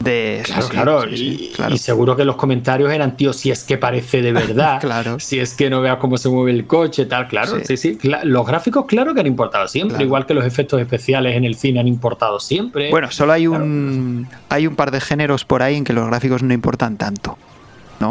[0.00, 1.08] De, claro, claro.
[1.08, 5.20] y, seguro que los comentarios eran, tío, si es que parece de verdad, claro.
[5.20, 7.96] si es que no veas cómo se mueve el coche, tal, claro, sí, sí.
[8.24, 11.78] los gráficos, claro que han importado siempre, igual que los efectos especiales en el cine
[11.78, 12.90] han importado siempre.
[12.90, 16.42] Bueno, solo hay un, hay un par de géneros por ahí en que los gráficos
[16.42, 17.38] no importan tanto.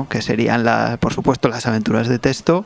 [0.09, 2.65] Que serían, la, por supuesto, las aventuras de texto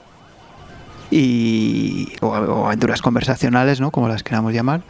[1.12, 3.92] y, o, aventuras conversacionales, ¿no?
[3.92, 4.82] Como las queramos llamar.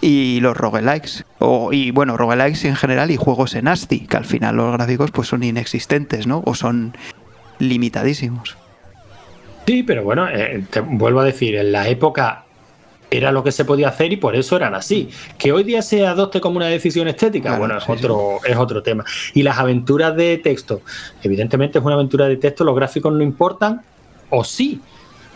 [0.00, 1.24] Y los roguelikes.
[1.38, 5.10] O, y bueno, roguelikes en general y juegos en ASCII, que al final los gráficos
[5.10, 6.42] pues son inexistentes, ¿no?
[6.44, 6.96] O son
[7.58, 8.56] limitadísimos.
[9.66, 12.44] Sí, pero bueno, eh, te vuelvo a decir, en la época
[13.12, 15.10] era lo que se podía hacer y por eso eran así.
[15.38, 19.04] Que hoy día se adopte como una decisión estética, bueno, es, otro, es otro tema.
[19.34, 20.80] Y las aventuras de texto,
[21.22, 23.82] evidentemente es una aventura de texto, los gráficos no importan,
[24.30, 24.80] o sí,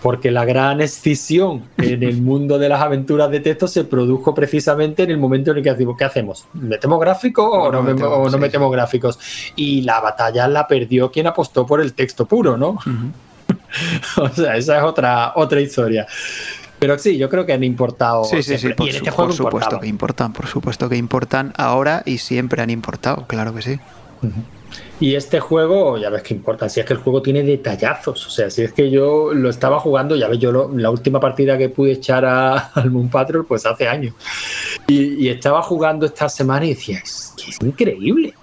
[0.02, 5.02] porque la gran escisión en el mundo de las aventuras de texto se produjo precisamente
[5.02, 6.46] en el momento en el que decimos, ¿qué hacemos?
[6.54, 7.82] ¿Metemos gráficos o, no,
[8.38, 9.18] metemos, gráficos?
[9.56, 12.78] Y la batalla la perdió quien apostó por el texto puro, ¿no?
[14.16, 16.06] o sea, esa es otra, otra historia.
[16.78, 18.24] Pero sí, yo creo que han importado.
[18.24, 22.62] Sí, sí, sí, por, este supuesto que importan, por supuesto que importan ahora y siempre
[22.62, 23.80] han importado, claro que sí.
[24.98, 28.30] Y este juego, ya ves que importa, si es que el juego tiene detallazos, o
[28.30, 31.68] sea, si es que yo lo estaba jugando, ya ves, yo la última partida que
[31.68, 32.24] pude echar
[32.74, 34.14] al Moon Patrol, pues hace años.
[34.86, 38.34] Y, estaba jugando esta semana y decía, es que es increíble.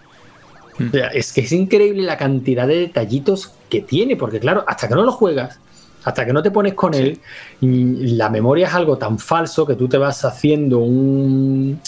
[0.75, 4.87] O sea, es que es increíble la cantidad de detallitos que tiene, porque claro, hasta
[4.87, 5.59] que no lo juegas,
[6.03, 7.19] hasta que no te pones con él,
[7.61, 11.79] la memoria es algo tan falso que tú te vas haciendo un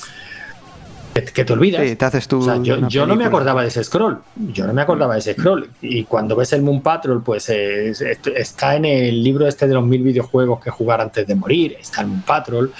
[1.21, 1.87] que te olvidas.
[1.87, 2.45] Sí, te haces tú
[2.89, 4.19] yo, no me acordaba de ese scroll.
[4.35, 5.69] Yo no me acordaba de ese scroll.
[5.81, 10.03] Y cuando ves el Moon Patrol, pues está en el libro este de los mil
[10.03, 11.77] videojuegos que jugar antes de morir.
[11.79, 12.73] Está el Moon Patrol.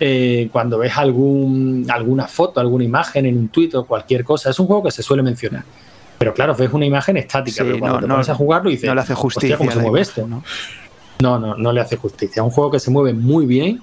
[0.00, 4.58] Eh, cuando ves algún, alguna foto, alguna imagen en un tweet o cualquier cosa, es
[4.58, 5.64] un juego que se suele mencionar.
[6.18, 7.62] Pero claro, ves una imagen estática.
[7.62, 9.58] pero cuando no, te pones a jugarlo y dices, no le hace justicia.
[9.58, 10.26] ¿Cómo se mueve esto?
[10.26, 10.42] ¿no?
[11.22, 12.42] No, no, no le hace justicia.
[12.42, 13.80] Un juego que se mueve muy bien,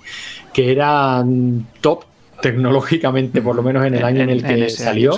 [0.53, 1.23] que era
[1.79, 2.03] top
[2.41, 5.17] tecnológicamente, por lo menos en el año en, el que salió.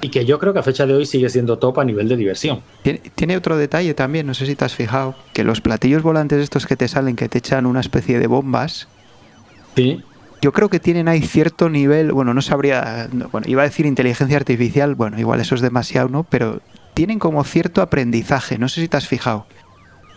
[0.00, 2.16] Y que yo creo que a fecha de hoy sigue siendo top a nivel de
[2.16, 2.60] diversión.
[3.14, 6.66] Tiene, otro detalle también, no sé si te has fijado, que los platillos volantes estos
[6.66, 8.88] que te salen, que te echan una especie de bombas.
[9.76, 10.02] Sí.
[10.42, 14.36] Yo creo que tienen ahí cierto nivel, bueno, no sabría, bueno, iba a decir inteligencia
[14.36, 16.24] artificial, bueno, igual eso es demasiado, ¿no?
[16.24, 16.60] Pero
[16.92, 19.46] tienen como cierto aprendizaje, no sé si te has fijado.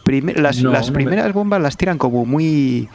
[0.07, 2.89] Las, primeras bombas las tiran como muy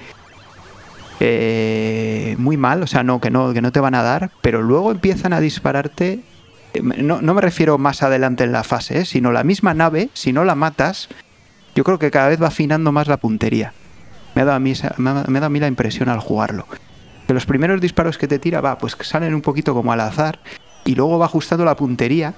[1.20, 4.61] eh, muy mal, o sea, no que, no, que no te van a dar, pero
[4.61, 6.20] luego empiezan a dispararte.
[6.75, 10.33] Eh, no, me refiero más adelante en la fase, eh, sino la misma nave, si
[10.33, 11.09] no la matas,
[11.77, 13.72] yo creo que cada vez va afinando más la puntería.
[14.35, 16.66] Me ha dado a mí, me a mí la impresión al jugarlo.
[17.29, 20.40] Que los primeros disparos que te tira, va, pues salen un poquito como al azar,
[20.85, 22.35] y luego va ajustando la puntería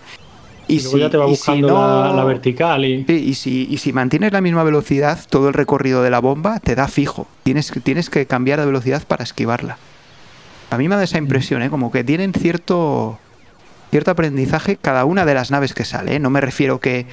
[0.69, 1.75] y, si, ya te va buscando
[2.15, 2.85] la, vertical.
[2.85, 3.05] Y...
[3.09, 6.75] y, si, y si mantienes la misma velocidad, todo el recorrido de la bomba te
[6.75, 7.27] da fijo.
[7.43, 9.79] Tienes, tienes que cambiar de velocidad para esquivarla.
[10.71, 11.71] A mí me da esa impresión, ¿eh?
[11.71, 13.19] como que tienen cierto,
[13.91, 16.17] cierto aprendizaje cada una de las naves que sale.
[16.17, 16.19] ¿eh?
[16.19, 17.07] No me refiero que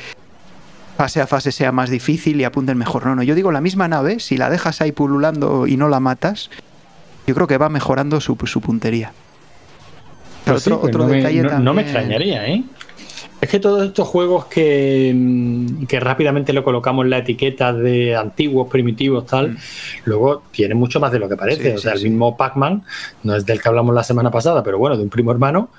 [0.97, 3.05] fase a fase sea más difícil y apunten mejor.
[3.05, 3.23] No, no.
[3.23, 6.49] Yo digo la misma nave, si la dejas ahí pululando y no la matas,
[7.27, 9.11] yo creo que va mejorando su, su puntería.
[10.45, 11.63] Pues otro, otro detalle también...
[11.63, 12.63] no me extrañaría, ¿eh?
[13.41, 18.69] Es que todos estos juegos que, mm, que, rápidamente le colocamos la etiqueta de antiguos,
[18.69, 19.57] primitivos, tal, mm.
[20.05, 21.73] luego tiene mucho más de lo que parece.
[21.73, 22.83] o sea, el mismo Pac-Man,
[23.23, 25.69] no es del que hablamos la semana pasada, pero bueno, de un primo hermano.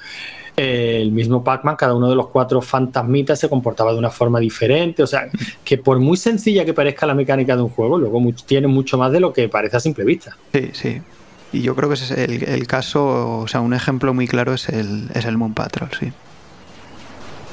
[0.57, 4.41] Eh, el mismo Pac-Man, cada uno de los cuatro fantasmitas se comportaba de una forma
[4.41, 5.05] diferente.
[5.05, 5.29] O sea,
[5.65, 9.13] que por muy sencilla que parezca la mecánica de un juego, luego tiene mucho más
[9.13, 10.37] de lo que parece a simple vista.
[10.53, 11.01] Sí, sí.
[11.53, 14.69] Y yo creo que ese es el, caso, o sea, un ejemplo muy claro es
[14.69, 16.11] el, es el Moon Patrol, sí.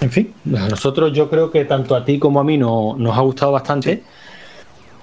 [0.02, 3.18] En fin, a nosotros yo creo que tanto a ti como a mí no, nos
[3.18, 4.04] ha gustado bastante.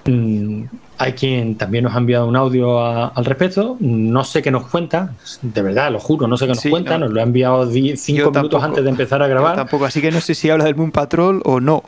[0.05, 0.63] Mm,
[0.97, 3.77] hay quien también nos ha enviado un audio al respecto.
[3.79, 6.97] No sé qué nos cuenta, de verdad, lo juro, no sé qué nos cuenta.
[6.97, 9.55] Nos lo ha enviado cinco minutos antes de empezar a grabar.
[9.55, 11.83] tampoco, así que no sé si habla del Moon Patrol o no.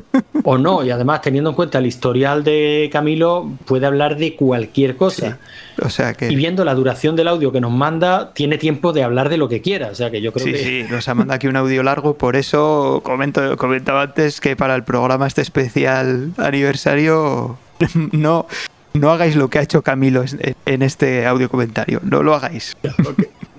[0.44, 4.96] o no, y además teniendo en cuenta el historial de Camilo, puede hablar de cualquier
[4.96, 5.38] cosa.
[5.82, 6.30] O sea que...
[6.30, 9.48] Y viendo la duración del audio que nos manda, tiene tiempo de hablar de lo
[9.48, 9.88] que quiera.
[9.88, 10.58] O sea que yo creo sí, que.
[10.58, 14.74] Sí, nos ha mandado aquí un audio largo, por eso comento, comentaba antes que para
[14.74, 17.56] el programa este especial aniversario
[18.12, 18.46] no,
[18.94, 20.24] no hagáis lo que ha hecho Camilo
[20.66, 22.00] en este audio comentario.
[22.02, 22.76] No lo hagáis.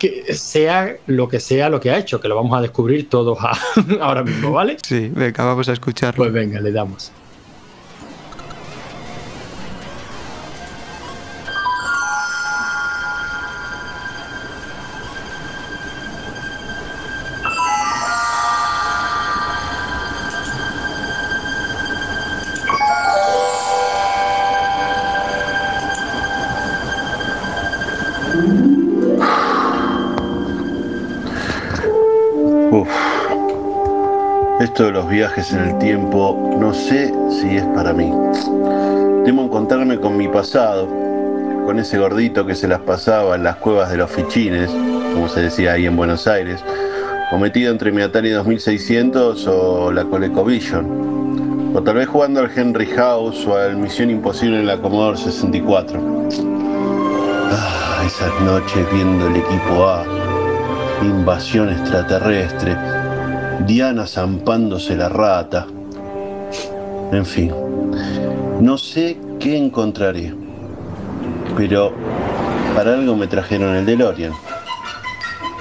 [0.03, 3.37] Que sea lo que sea lo que ha hecho, que lo vamos a descubrir todos
[4.01, 4.75] ahora mismo, ¿vale?
[4.85, 6.17] Sí, venga, vamos a escucharlo.
[6.17, 7.09] Pues venga, le damos.
[34.73, 38.11] Esto de los viajes en el tiempo no sé si es para mí.
[39.23, 40.87] Temo encontrarme con mi pasado,
[41.63, 44.71] con ese gordito que se las pasaba en las cuevas de los fichines,
[45.13, 46.65] como se decía ahí en Buenos Aires,
[47.31, 52.87] o metido entre mi Atari 2600 o la ColecoVision, o tal vez jugando al Henry
[52.87, 56.01] House o al Misión Imposible en la Commodore 64.
[57.51, 60.03] Ah, esas noches viendo el equipo A,
[61.03, 62.75] invasión extraterrestre
[63.61, 65.67] Diana zampándose la rata.
[67.11, 67.51] En fin,
[68.59, 70.33] no sé qué encontraré,
[71.55, 71.93] pero
[72.75, 74.33] para algo me trajeron el DeLorean.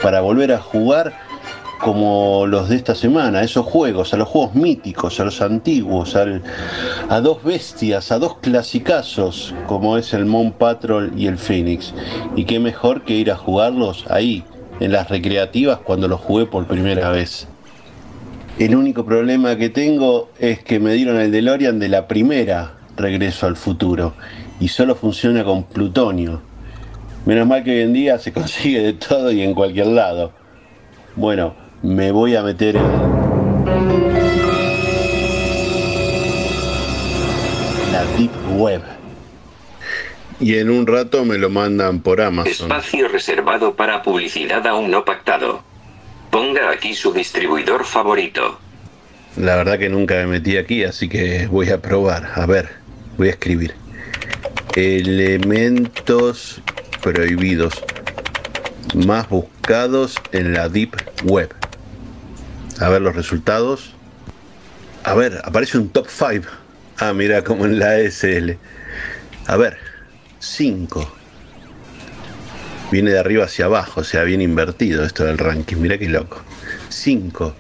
[0.02, 1.12] Para volver a jugar
[1.78, 6.16] como los de esta semana, a esos juegos, a los juegos míticos, a los antiguos,
[6.16, 11.92] a dos bestias, a dos clasicazos como es el Mon Patrol y el Phoenix.
[12.37, 14.44] Y qué mejor que ir a jugarlos ahí,
[14.81, 17.46] en las recreativas cuando los jugué por primera vez.
[18.58, 23.46] El único problema que tengo es que me dieron el DeLorean de la primera Regreso
[23.46, 24.12] al Futuro
[24.60, 26.42] y solo funciona con plutonio.
[27.24, 30.32] Menos mal que hoy en día se consigue de todo y en cualquier lado.
[31.16, 32.82] Bueno, me voy a meter en
[37.92, 38.82] la Deep Web.
[40.40, 42.70] Y en un rato me lo mandan por Amazon.
[42.70, 45.71] Espacio reservado para publicidad aún no pactado.
[46.33, 48.59] Ponga aquí su distribuidor favorito.
[49.37, 52.33] La verdad que nunca me metí aquí, así que voy a probar.
[52.37, 52.71] A ver,
[53.18, 53.75] voy a escribir.
[54.75, 56.62] Elementos
[57.03, 57.75] prohibidos
[58.95, 61.55] más buscados en la Deep Web.
[62.81, 63.92] A ver los resultados.
[65.05, 66.49] A ver, aparece un top 5.
[66.97, 68.53] Ah, mira como en la SL.
[69.49, 69.77] A ver,
[70.38, 71.21] 5
[72.92, 75.78] viene de arriba hacia abajo, o sea, bien invertido esto del ranking.
[75.78, 76.42] Mira qué loco.
[76.90, 77.55] 5.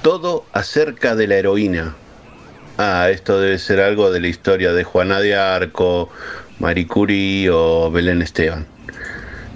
[0.00, 1.96] Todo acerca de la heroína.
[2.78, 6.08] Ah, esto debe ser algo de la historia de Juana de Arco,
[6.60, 8.68] Marie Curie o Belén Esteban.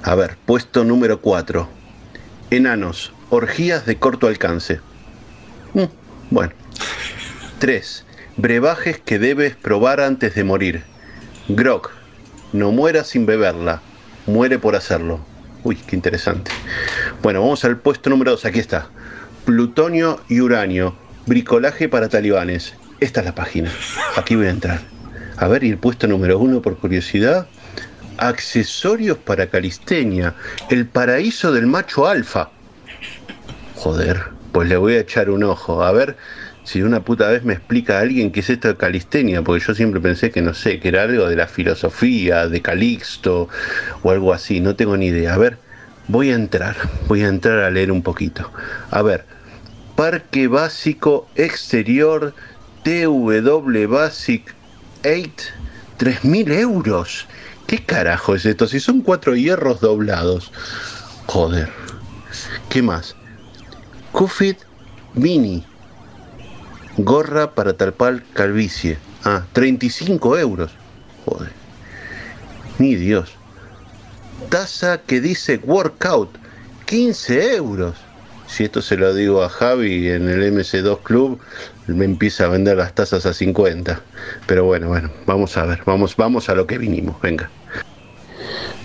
[0.03, 1.69] A ver, puesto número 4.
[2.51, 4.81] Enanos, orgías de corto alcance.
[5.75, 5.85] Mm,
[6.31, 6.53] bueno.
[7.61, 8.05] 3.
[8.37, 10.83] Brebajes que debes probar antes de morir.
[11.47, 11.91] Grog,
[12.53, 13.81] no mueras sin beberla
[14.27, 15.21] muere por hacerlo.
[15.65, 16.51] Uy, qué interesante.
[17.23, 18.45] Bueno, vamos al puesto número 2.
[18.45, 18.89] Aquí está.
[19.45, 20.97] Plutonio y uranio.
[21.27, 22.75] Bricolaje para talibanes.
[23.01, 23.71] Esta es la página.
[24.17, 24.81] Aquí voy a entrar.
[25.37, 27.47] A ver, y el puesto número 1 por curiosidad.
[28.19, 30.35] Accesorios para calistenia.
[30.69, 32.51] El paraíso del macho alfa.
[33.77, 35.83] Joder, pues le voy a echar un ojo.
[35.83, 36.17] A ver
[36.65, 39.75] si una puta vez me explica a alguien qué es esto de calistenia, porque yo
[39.75, 43.49] siempre pensé que no sé, que era algo de la filosofía, de Calixto
[44.03, 45.35] o algo así, no tengo ni idea.
[45.35, 45.59] A ver,
[46.09, 46.77] voy a entrar,
[47.09, 48.51] voy a entrar a leer un poquito.
[48.91, 49.25] A ver,
[49.97, 52.33] Parque Básico Exterior
[52.85, 54.55] TW Basic
[55.05, 55.31] 8,
[55.99, 57.27] 3.000 euros.
[57.67, 58.67] ¿Qué carajo es esto?
[58.69, 60.53] Si son cuatro hierros doblados.
[61.27, 61.71] Joder.
[62.69, 63.17] ¿Qué más?
[64.13, 64.59] Cufit
[65.15, 65.65] Mini
[66.99, 68.99] Gorra para talpar calvicie.
[69.25, 70.73] Ah, 35 euros.
[71.25, 71.51] Joder.
[72.79, 73.33] Ni Dios.
[74.49, 76.31] Taza que dice workout.
[76.87, 77.97] 15 euros.
[78.47, 81.41] Si esto se lo digo a Javi en el MC2 Club,
[81.87, 84.03] me empieza a vender las tazas a 50.
[84.47, 87.49] Pero bueno, bueno, vamos a ver, vamos, vamos a lo que vinimos, venga.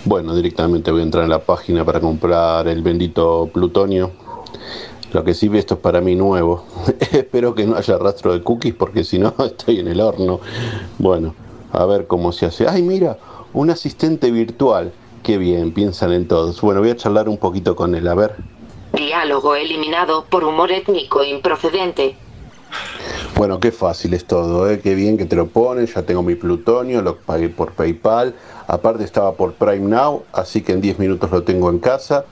[0.06, 4.12] Bueno, directamente voy a entrar en la página para comprar el bendito plutonio
[5.12, 6.64] lo que sí, esto es para mí nuevo.
[7.12, 10.40] Espero que no haya rastro de cookies porque si no estoy en el horno.
[10.98, 11.34] Bueno,
[11.72, 12.68] a ver cómo se hace.
[12.68, 13.18] ¡Ay, mira!
[13.52, 14.92] Un asistente virtual.
[15.22, 16.60] Qué bien, piensan en todos.
[16.60, 18.36] Bueno, voy a charlar un poquito con él, a ver.
[18.92, 22.16] Diálogo eliminado por humor étnico improcedente.
[23.36, 24.80] Bueno, qué fácil es todo, ¿eh?
[24.80, 28.34] qué bien que te lo pones, ya tengo mi plutonio, lo pagué por PayPal,
[28.66, 32.24] aparte estaba por Prime Now, así que en 10 minutos lo tengo en casa.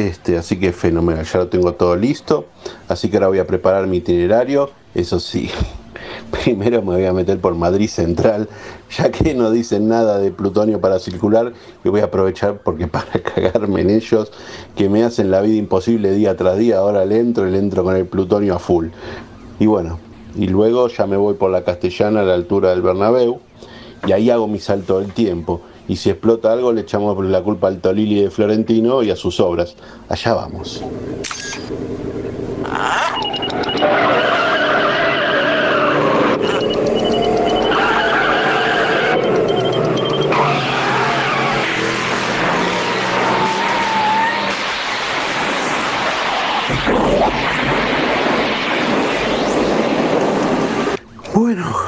[0.00, 2.46] Este, así que fenomenal, ya lo tengo todo listo.
[2.88, 4.70] Así que ahora voy a preparar mi itinerario.
[4.94, 5.50] Eso sí,
[6.42, 8.48] primero me voy a meter por Madrid Central,
[8.96, 11.52] ya que no dicen nada de plutonio para circular.
[11.84, 14.32] Y voy a aprovechar porque para cagarme en ellos,
[14.74, 16.78] que me hacen la vida imposible día tras día.
[16.78, 18.86] Ahora le entro y le entro con el plutonio a full.
[19.58, 19.98] Y bueno,
[20.34, 23.40] y luego ya me voy por la Castellana a la altura del Bernabéu.
[24.06, 27.66] Y ahí hago mi salto del tiempo y si explota algo le echamos la culpa
[27.66, 29.74] al Tolili de Florentino y a sus obras.
[30.08, 30.84] Allá vamos.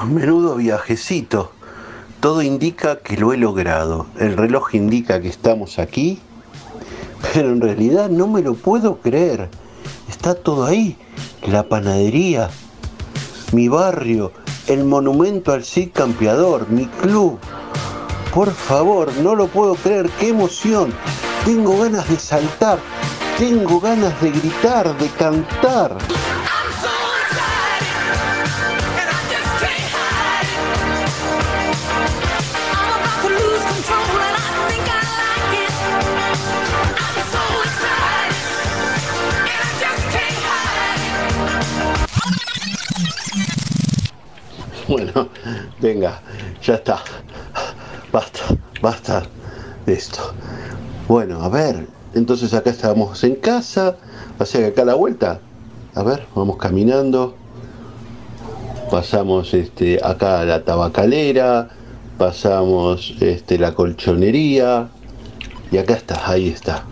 [0.04, 1.52] menudo viajecito.
[2.22, 4.06] Todo indica que lo he logrado.
[4.16, 6.20] El reloj indica que estamos aquí,
[7.34, 9.48] pero en realidad no me lo puedo creer.
[10.08, 10.96] Está todo ahí.
[11.48, 12.48] La panadería,
[13.50, 14.30] mi barrio,
[14.68, 17.40] el monumento al Cid Campeador, mi club.
[18.32, 20.94] Por favor, no lo puedo creer, qué emoción.
[21.44, 22.78] Tengo ganas de saltar,
[23.36, 25.98] tengo ganas de gritar, de cantar.
[44.92, 45.30] Bueno,
[45.80, 46.20] venga,
[46.62, 47.00] ya está.
[48.12, 48.40] Basta,
[48.82, 49.22] basta
[49.86, 50.34] de esto.
[51.08, 53.96] Bueno, a ver, entonces acá estamos en casa,
[54.38, 55.40] o sea que acá la vuelta.
[55.94, 57.34] A ver, vamos caminando.
[58.90, 61.70] Pasamos este, acá la tabacalera,
[62.18, 64.90] pasamos este, la colchonería
[65.70, 66.84] y acá está, ahí está.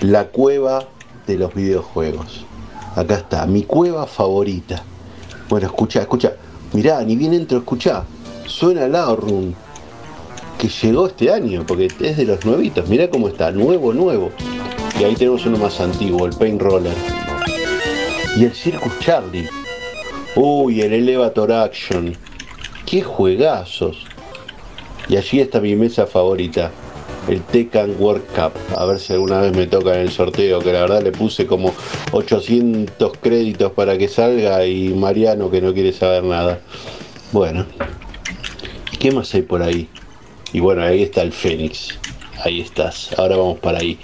[0.00, 0.84] La cueva
[1.26, 2.46] de los videojuegos.
[2.94, 4.82] Acá está, mi cueva favorita.
[5.50, 6.32] Bueno, escucha, escucha.
[6.72, 8.04] Mirá, ni bien entro, escuchá.
[8.46, 9.54] Suena el Room.
[10.58, 12.88] Que llegó este año, porque es de los nuevitos.
[12.88, 14.30] Mirá cómo está, nuevo, nuevo.
[14.98, 16.94] Y ahí tenemos uno más antiguo, el Paint Roller.
[18.36, 19.48] Y el Circus Charlie.
[20.34, 22.16] Uy, el Elevator Action.
[22.84, 24.04] Qué juegazos.
[25.08, 26.70] Y allí está mi mesa favorita
[27.28, 28.52] el Tekken World Cup.
[28.76, 31.46] A ver si alguna vez me toca en el sorteo, que la verdad le puse
[31.46, 31.72] como
[32.12, 36.60] 800 créditos para que salga y Mariano que no quiere saber nada.
[37.32, 37.66] Bueno,
[38.98, 39.88] ¿qué más hay por ahí?
[40.52, 41.98] Y bueno, ahí está el Fénix.
[42.44, 43.10] Ahí estás.
[43.18, 43.98] Ahora vamos para ahí.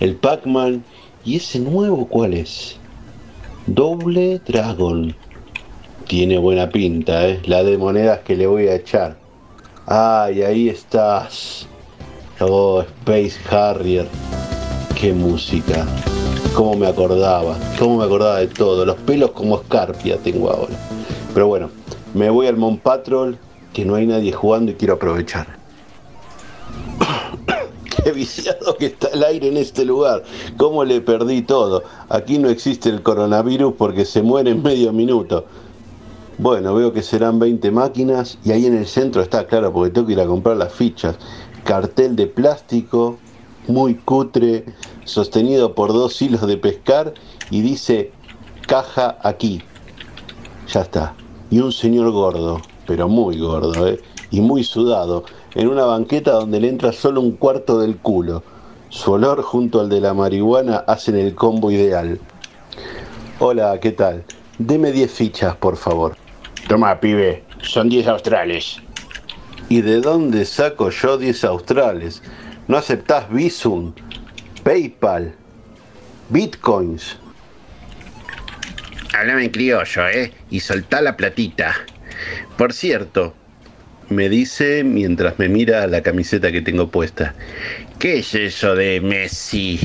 [0.00, 0.84] El Pac-Man.
[1.24, 2.76] ¿Y ese nuevo cuál es?
[3.66, 5.16] Doble Dragon.
[6.06, 7.40] Tiene buena pinta, ¿eh?
[7.46, 9.16] La de monedas que le voy a echar.
[9.86, 11.66] Ay, ahí estás.
[12.38, 14.06] Oh, Space Harrier.
[14.94, 15.86] Qué música.
[16.54, 17.56] Cómo me acordaba.
[17.78, 18.84] Cómo me acordaba de todo.
[18.84, 20.74] Los pelos como escarpia tengo ahora.
[21.32, 21.70] Pero bueno,
[22.12, 23.38] me voy al Mon Patrol,
[23.72, 25.46] que no hay nadie jugando y quiero aprovechar.
[28.04, 30.22] Qué viciado que está el aire en este lugar.
[30.58, 31.84] Cómo le perdí todo.
[32.10, 35.46] Aquí no existe el coronavirus porque se muere en medio minuto.
[36.38, 40.06] Bueno, veo que serán 20 máquinas y ahí en el centro está, claro, porque tengo
[40.06, 41.16] que ir a comprar las fichas
[41.66, 43.18] cartel de plástico
[43.66, 44.64] muy cutre,
[45.04, 47.12] sostenido por dos hilos de pescar
[47.50, 48.12] y dice
[48.66, 49.62] caja aquí.
[50.72, 51.14] Ya está.
[51.50, 54.00] Y un señor gordo, pero muy gordo, ¿eh?
[54.30, 55.24] y muy sudado,
[55.54, 58.44] en una banqueta donde le entra solo un cuarto del culo.
[58.88, 62.20] Su olor junto al de la marihuana hacen el combo ideal.
[63.40, 64.24] Hola, ¿qué tal?
[64.58, 66.16] Deme 10 fichas, por favor.
[66.68, 68.80] Toma, pibe, son 10 australes.
[69.68, 72.22] ¿Y de dónde saco yo 10 australes?
[72.68, 73.94] ¿No aceptás Visum,
[74.62, 75.34] PayPal,
[76.30, 77.16] Bitcoins?
[79.12, 80.32] Háblame en criollo, ¿eh?
[80.50, 81.74] Y soltá la platita.
[82.56, 83.34] Por cierto,
[84.08, 87.34] me dice mientras me mira la camiseta que tengo puesta.
[87.98, 89.80] ¿Qué es eso de Messi?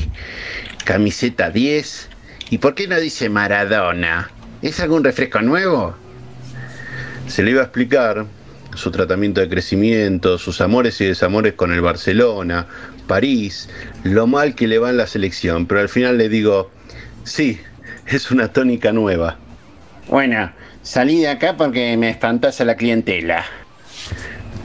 [0.84, 2.08] Camiseta 10.
[2.50, 4.30] ¿Y por qué no dice Maradona?
[4.60, 5.96] ¿Es algún refresco nuevo?
[7.26, 8.26] Se le iba a explicar,
[8.74, 12.66] su tratamiento de crecimiento, sus amores y desamores con el Barcelona,
[13.06, 13.68] París,
[14.04, 16.70] lo mal que le va en la selección, pero al final le digo,
[17.24, 17.60] sí,
[18.06, 19.36] es una tónica nueva.
[20.08, 20.50] Bueno,
[20.82, 23.44] salí de acá porque me espantas a la clientela.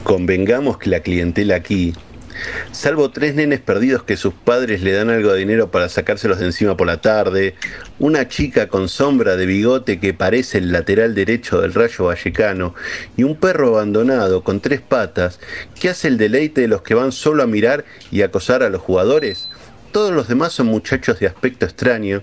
[0.04, 1.94] Convengamos que la clientela aquí
[2.72, 6.46] Salvo tres nenes perdidos que sus padres le dan algo de dinero para sacárselos de
[6.46, 7.54] encima por la tarde,
[7.98, 12.74] una chica con sombra de bigote que parece el lateral derecho del rayo vallecano
[13.16, 15.40] y un perro abandonado con tres patas
[15.80, 18.82] que hace el deleite de los que van solo a mirar y acosar a los
[18.82, 19.48] jugadores,
[19.92, 22.22] todos los demás son muchachos de aspecto extraño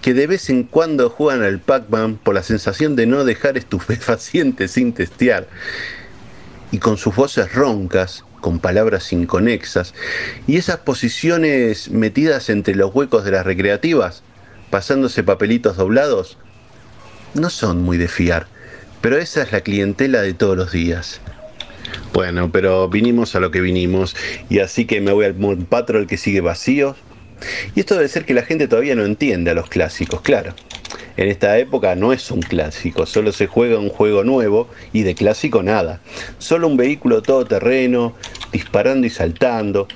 [0.00, 4.70] que de vez en cuando juegan al Pac-Man por la sensación de no dejar estupefacientes
[4.70, 5.48] sin testear
[6.70, 9.94] y con sus voces roncas con palabras inconexas,
[10.46, 14.22] y esas posiciones metidas entre los huecos de las recreativas,
[14.70, 16.38] pasándose papelitos doblados,
[17.34, 18.46] no son muy de fiar,
[19.00, 21.20] pero esa es la clientela de todos los días.
[22.12, 24.16] Bueno, pero vinimos a lo que vinimos,
[24.48, 25.34] y así que me voy al
[25.68, 26.96] Patrol que sigue vacío.
[27.74, 30.54] Y esto debe ser que la gente todavía no entiende a los clásicos, claro
[31.18, 35.16] en esta época no es un clásico, solo se juega un juego nuevo y de
[35.16, 36.00] clásico nada.
[36.38, 38.14] Solo un vehículo todoterreno,
[38.52, 39.88] disparando y saltando.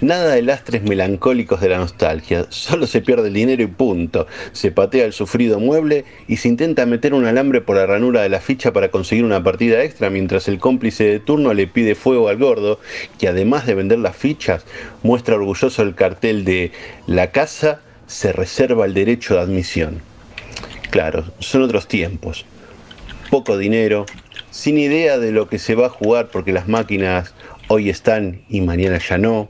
[0.00, 4.26] Nada de lastres melancólicos de la nostalgia, solo se pierde el dinero y punto.
[4.52, 8.30] Se patea el sufrido mueble y se intenta meter un alambre por la ranura de
[8.30, 12.28] la ficha para conseguir una partida extra mientras el cómplice de turno le pide fuego
[12.28, 12.80] al gordo,
[13.18, 14.64] que además de vender las fichas,
[15.02, 16.72] muestra orgulloso el cartel de
[17.06, 20.15] La casa se reserva el derecho de admisión.
[20.90, 22.44] Claro, son otros tiempos.
[23.30, 24.06] Poco dinero,
[24.50, 27.34] sin idea de lo que se va a jugar porque las máquinas
[27.68, 29.48] hoy están y mañana ya no.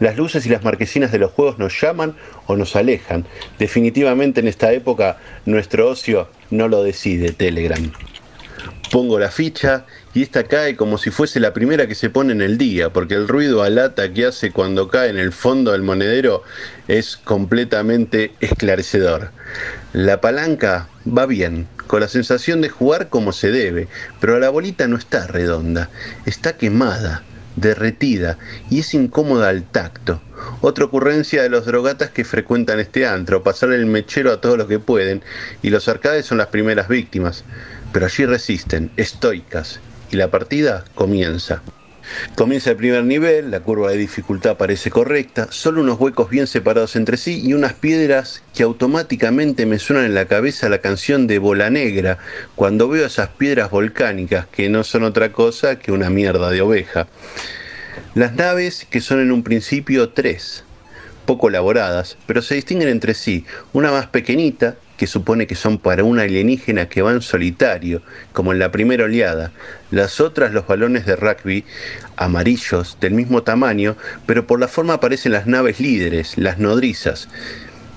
[0.00, 3.24] Las luces y las marquesinas de los juegos nos llaman o nos alejan.
[3.58, 7.92] Definitivamente en esta época nuestro ocio no lo decide Telegram.
[8.90, 12.42] Pongo la ficha y esta cae como si fuese la primera que se pone en
[12.42, 15.82] el día, porque el ruido a lata que hace cuando cae en el fondo del
[15.82, 16.42] monedero
[16.86, 19.30] es completamente esclarecedor.
[19.92, 23.88] La palanca va bien, con la sensación de jugar como se debe,
[24.20, 25.90] pero la bolita no está redonda,
[26.26, 27.22] está quemada,
[27.56, 28.38] derretida
[28.70, 30.20] y es incómoda al tacto.
[30.60, 34.66] Otra ocurrencia de los drogatas que frecuentan este antro, pasar el mechero a todos los
[34.66, 35.22] que pueden,
[35.62, 37.44] y los arcades son las primeras víctimas,
[37.92, 39.80] pero allí resisten, estoicas,
[40.10, 41.62] y la partida comienza.
[42.34, 46.96] Comienza el primer nivel, la curva de dificultad parece correcta, solo unos huecos bien separados
[46.96, 51.38] entre sí y unas piedras que automáticamente me suenan en la cabeza la canción de
[51.38, 52.18] Bola Negra
[52.54, 57.06] cuando veo esas piedras volcánicas que no son otra cosa que una mierda de oveja.
[58.14, 60.64] Las naves que son en un principio tres,
[61.26, 66.04] poco elaboradas, pero se distinguen entre sí, una más pequeñita que supone que son para
[66.04, 69.52] un alienígena que va en solitario, como en la primera oleada.
[69.90, 71.64] Las otras los balones de rugby
[72.16, 77.28] amarillos, del mismo tamaño, pero por la forma aparecen las naves líderes, las nodrizas.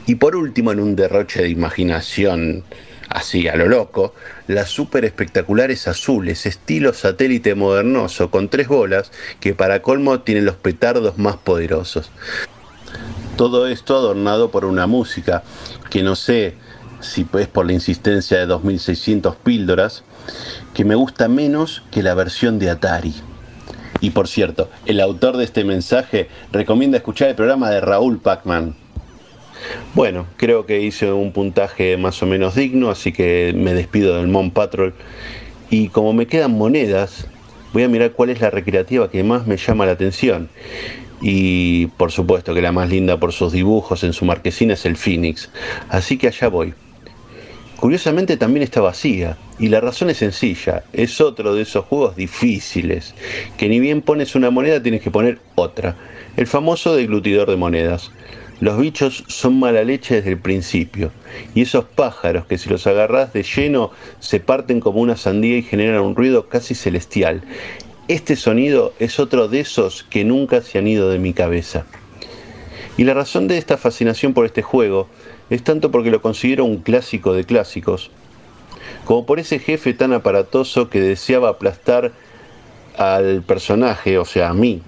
[0.06, 2.64] Y por último, en un derroche de imaginación
[3.10, 4.14] así a lo loco,
[4.48, 10.56] las super espectaculares azules, estilo satélite modernoso, con tres bolas, que para colmo tienen los
[10.56, 12.12] petardos más poderosos.
[13.36, 15.44] Todo esto adornado por una música
[15.90, 16.56] que no sé
[17.00, 20.04] si es por la insistencia de 2600 píldoras,
[20.74, 23.14] que me gusta menos que la versión de Atari.
[24.02, 28.76] Y por cierto, el autor de este mensaje recomienda escuchar el programa de Raúl Pacman.
[29.96, 34.28] Bueno, creo que hice un puntaje más o menos digno, así que me despido del
[34.28, 34.94] Mon Patrol.
[35.70, 37.28] Y como me quedan monedas,
[37.74, 40.50] voy a mirar cuál es la recreativa que más me llama la atención.
[41.22, 44.98] Y por supuesto que la más linda por sus dibujos en su marquesina es el
[44.98, 45.50] Phoenix.
[45.90, 46.74] Así que allá voy.
[47.80, 53.14] Curiosamente también está vacía, y la razón es sencilla, es otro de esos juegos difíciles,
[53.56, 55.96] que ni bien pones una moneda tienes que poner otra,
[56.38, 58.12] el famoso deglutidor de monedas.
[58.60, 61.12] Los bichos son mala leche desde el principio,
[61.54, 65.62] y esos pájaros que si los agarras de lleno se parten como una sandía y
[65.62, 67.44] generan un ruido casi celestial.
[68.08, 71.86] Este sonido es otro de esos que nunca se han ido de mi cabeza.
[72.98, 75.08] Y la razón de esta fascinación por este juego
[75.50, 78.12] es tanto porque lo considero un clásico de clásicos,
[79.06, 82.12] como por ese jefe tan aparatoso que deseaba aplastar
[82.98, 84.82] al personaje, o sea, a mí,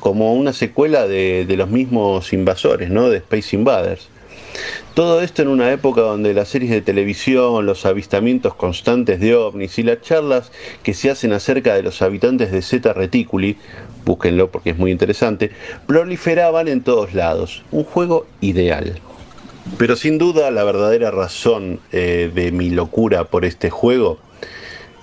[0.00, 3.08] como una secuela de, los mismos invasores, ¿no?
[3.08, 4.08] De Space Invaders.
[4.94, 9.78] Todo esto en una época donde las series de televisión, los avistamientos constantes de ovnis
[9.78, 13.56] y las charlas que se hacen acerca de los habitantes de Zeta Reticuli,
[14.04, 15.50] búsquenlo porque es muy interesante,
[15.86, 17.62] proliferaban en todos lados.
[17.70, 19.00] Un juego ideal.
[19.78, 24.18] Pero sin duda la verdadera razón eh, de mi locura por este juego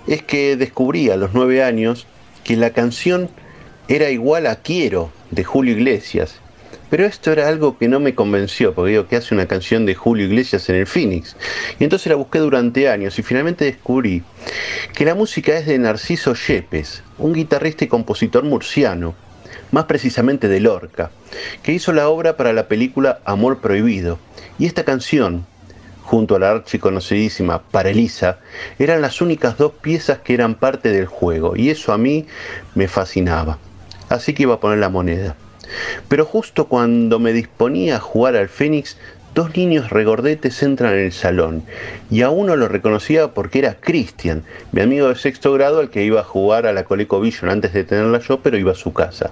[0.07, 2.07] es que descubrí a los nueve años
[2.43, 3.29] que la canción
[3.87, 6.39] era igual a Quiero de Julio Iglesias.
[6.89, 9.93] Pero esto era algo que no me convenció, porque digo que hace una canción de
[9.93, 11.35] Julio Iglesias en el Phoenix.
[11.79, 14.23] Y entonces la busqué durante años y finalmente descubrí
[14.95, 19.13] que la música es de Narciso Yepes, un guitarrista y compositor murciano,
[19.71, 21.11] más precisamente de Lorca,
[21.63, 24.19] que hizo la obra para la película Amor Prohibido,
[24.57, 25.45] y esta canción,
[26.03, 28.39] junto a la archiconocidísima Parelisa,
[28.79, 32.25] eran las únicas dos piezas que eran parte del juego, y eso a mí
[32.75, 33.57] me fascinaba.
[34.09, 35.35] Así que iba a poner la moneda.
[36.07, 38.97] Pero justo cuando me disponía a jugar al Fénix,
[39.33, 41.63] dos niños regordetes entran en el salón,
[42.09, 46.03] y a uno lo reconocía porque era Christian, mi amigo de sexto grado al que
[46.03, 49.31] iba a jugar a la ColecoVision antes de tenerla yo, pero iba a su casa.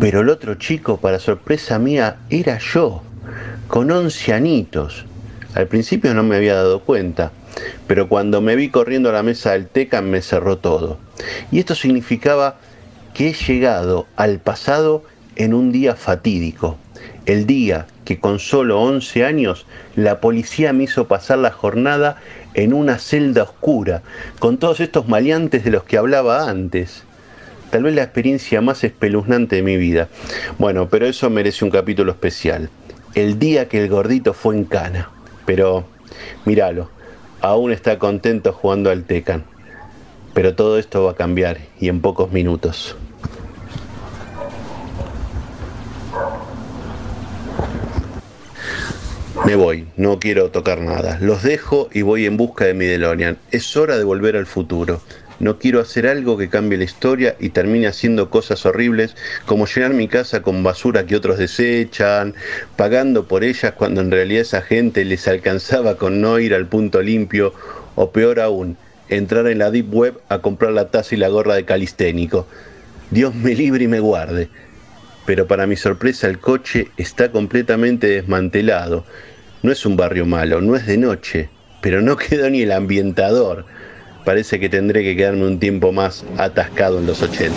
[0.00, 3.02] Pero el otro chico, para sorpresa mía, era yo
[3.68, 5.04] con 11 anitos.
[5.54, 7.32] Al principio no me había dado cuenta,
[7.86, 10.98] pero cuando me vi corriendo a la mesa del Tecan me cerró todo.
[11.50, 12.58] Y esto significaba
[13.14, 15.04] que he llegado al pasado
[15.36, 16.76] en un día fatídico,
[17.24, 22.16] el día que con solo 11 años la policía me hizo pasar la jornada
[22.54, 24.02] en una celda oscura,
[24.38, 27.02] con todos estos maleantes de los que hablaba antes.
[27.70, 30.08] tal vez la experiencia más espeluznante de mi vida.
[30.56, 32.70] Bueno, pero eso merece un capítulo especial.
[33.14, 35.10] El día que el gordito fue en cana.
[35.44, 35.84] Pero,
[36.44, 36.90] míralo,
[37.40, 39.44] aún está contento jugando al Tecan.
[40.32, 42.96] Pero todo esto va a cambiar y en pocos minutos.
[49.46, 51.18] Me voy, no quiero tocar nada.
[51.20, 53.38] Los dejo y voy en busca de mi DeLorean.
[53.52, 55.00] Es hora de volver al futuro.
[55.38, 59.94] No quiero hacer algo que cambie la historia y termine haciendo cosas horribles como llenar
[59.94, 62.34] mi casa con basura que otros desechan,
[62.74, 67.00] pagando por ellas cuando en realidad esa gente les alcanzaba con no ir al punto
[67.00, 67.54] limpio
[67.94, 68.76] o peor aún,
[69.08, 72.48] entrar en la Deep Web a comprar la taza y la gorra de calisténico.
[73.12, 74.48] Dios me libre y me guarde.
[75.24, 79.04] Pero para mi sorpresa el coche está completamente desmantelado.
[79.62, 81.48] No es un barrio malo, no es de noche,
[81.80, 83.66] pero no quedó ni el ambientador
[84.26, 87.56] parece que tendré que quedarme un tiempo más atascado en los 80.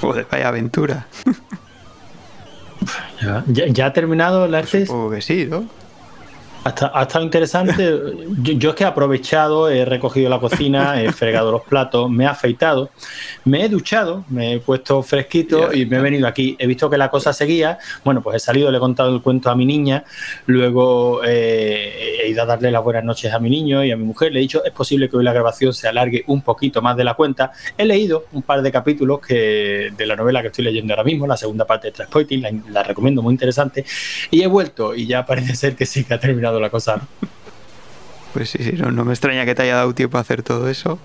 [0.00, 1.06] Joder, vaya aventura.
[3.48, 4.86] ¿Ya, ha terminado el arte?
[4.86, 5.64] Supongo que sí, ¿no?
[6.64, 7.98] Ha, estado interesante.
[8.40, 12.26] Yo, es que he aprovechado, he recogido la cocina, he fregado los platos, me he
[12.28, 12.90] afeitado,
[13.44, 16.54] me he duchado, me he puesto fresquito y me he venido aquí.
[16.60, 17.78] He visto que la cosa seguía.
[18.04, 20.04] Bueno, pues he salido, le he contado el cuento a mi niña.
[20.46, 24.04] Luego eh, he ido a darle las buenas noches a mi niño y a mi
[24.04, 24.32] mujer.
[24.32, 27.02] Le he dicho, es posible que hoy la grabación se alargue un poquito más de
[27.02, 27.50] la cuenta.
[27.76, 31.26] He leído un par de capítulos que, de la novela que estoy leyendo ahora mismo,
[31.26, 33.84] la segunda parte de Transporting, la, la recomiendo muy interesante.
[34.30, 37.00] Y he vuelto y ya parece ser que sí que ha terminado la cosa.
[38.32, 40.98] Pues sí, sí, no, me extraña que te haya dado tiempo a hacer todo eso.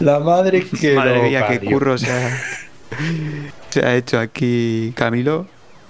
[0.00, 0.94] La madre que.
[0.94, 2.40] Madre mía, qué curro se ha,
[3.70, 5.46] se ha hecho aquí Camilo.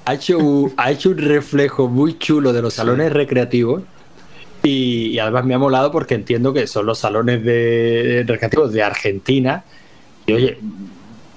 [0.07, 0.39] Ha hecho,
[0.77, 3.83] ha hecho un reflejo muy chulo de los salones recreativos.
[4.63, 8.83] Y, y, además me ha molado porque entiendo que son los salones de recreativos de
[8.83, 9.65] Argentina.
[10.27, 10.59] Y oye,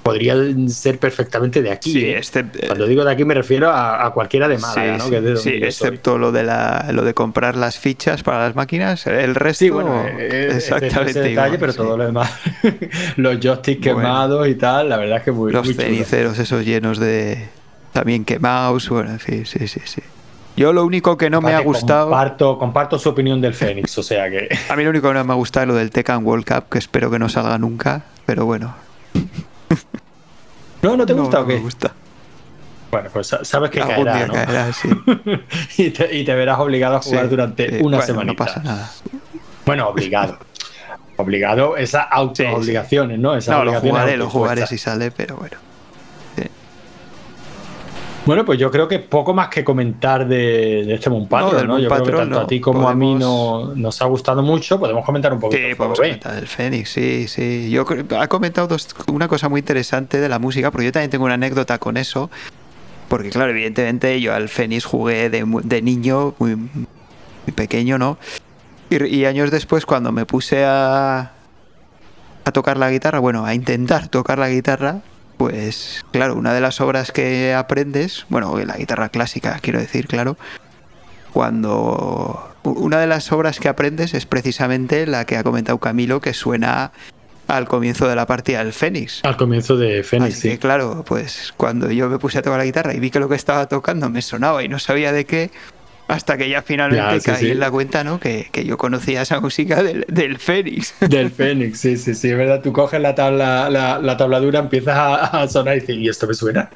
[0.07, 2.05] podrían ser perfectamente de aquí.
[2.05, 2.21] ¿eh?
[2.65, 4.99] Cuando digo de aquí me refiero a, cualquiera de Málaga,
[5.35, 9.65] sí, excepto lo de la, lo de comprar las fichas para las máquinas, el resto
[9.73, 12.31] bueno, eh, exactamente detalle, pero todo lo demás,
[13.17, 17.49] los joysticks quemados y tal, la verdad es que muy los ceniceros esos llenos de
[17.91, 20.01] también quemados, bueno, en fin, sí, sí, sí.
[20.55, 22.05] Yo lo único que no me ha gustado.
[22.09, 24.47] Comparto, comparto su opinión del Fénix, o sea que.
[24.69, 26.69] A mí lo único que no me ha gustado es lo del Tekken World Cup,
[26.71, 28.86] que espero que no salga nunca, pero bueno.
[30.81, 30.97] ¿No?
[30.97, 31.55] ¿No te gusta o qué?
[31.55, 31.93] Me gusta.
[32.91, 34.33] Bueno, pues sabes que caerá, ¿no?
[34.33, 34.89] caerá sí.
[35.77, 38.31] y, te, verás obligado a jugar durante una semana.
[38.31, 38.89] No pasa nada.
[39.65, 40.37] Bueno, obligado.
[41.17, 43.37] obligado, esas auto-obligaciones, ¿no?
[43.37, 45.57] no, lo jugaré, lo jugaré si sale, pero bueno.
[48.27, 51.79] Bueno, pues yo creo que poco más que comentar de, este Moon ¿no?
[51.79, 54.77] Yo creo que tanto a ti como a mí no, nos ha gustado mucho.
[54.77, 55.65] Podemos comentar un poquito.
[55.65, 57.69] Sí, podemos comentar del Fénix, sí, sí.
[57.71, 57.85] Yo
[58.19, 58.75] ha comentado
[59.07, 62.29] una cosa muy interesante de la música, porque yo también tengo una anécdota con eso.
[63.07, 66.57] Porque, claro, evidentemente yo al Fénix jugué de, niño, muy,
[67.55, 68.17] pequeño, ¿no?
[68.89, 71.31] Y, y, años después, cuando me puse a,
[72.43, 74.99] a tocar la guitarra, bueno, a intentar tocar la guitarra,
[75.37, 80.37] pues claro, una de las obras que aprendes, bueno, la guitarra clásica, quiero decir, claro,
[81.31, 86.33] cuando una de las obras que aprendes es precisamente la que ha comentado Camilo, que
[86.33, 86.91] suena
[87.47, 89.21] al comienzo de la partida del Fénix.
[89.23, 90.57] Al comienzo de Fénix, sí.
[90.57, 93.35] claro, pues cuando yo me puse a tocar la guitarra y vi que lo que
[93.35, 95.51] estaba tocando me sonaba y no sabía de qué,
[96.07, 98.19] hasta que ya finalmente caí en la cuenta, ¿no?
[98.19, 100.93] Que, yo conocía esa música del, del, Fénix.
[101.01, 102.61] Del Fénix, sí, sí, sí, es verdad.
[102.61, 106.69] Tú coges la tabla, la, tabladura, empiezas a, sonar y dices, ¿y esto me suena?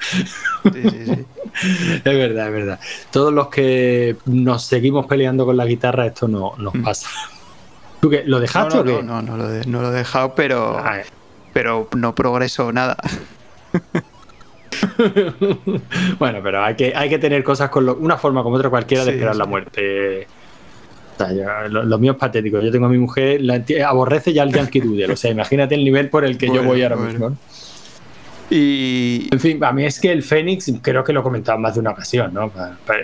[0.63, 1.25] Sí, sí, sí.
[1.95, 2.79] es verdad, es verdad.
[3.11, 6.83] Todos los que nos seguimos peleando con la guitarra, esto no nos mm.
[6.83, 7.09] pasa.
[8.01, 8.23] ¿Tú qué?
[8.25, 9.03] ¿Lo dejaste no, o qué?
[9.03, 11.05] No, no, no, lo, no lo he dejado, pero, ah, eh.
[11.53, 12.97] pero no progreso nada.
[16.19, 19.11] bueno, pero hay que, hay que tener cosas con una forma como otra cualquiera de
[19.11, 20.27] esperar la muerte.
[21.69, 22.59] lo, mío es patético.
[22.59, 25.13] Yo tengo a mi mujer, la, aborrece ya el Yankee Doodle.
[25.13, 27.37] O sea, imagínate el nivel por el que yo voy ahora mismo.
[28.49, 29.29] Y.
[29.31, 31.79] En fin, a mí es que el Fénix, creo que lo he comentado más de
[31.79, 32.51] una ocasión, ¿no?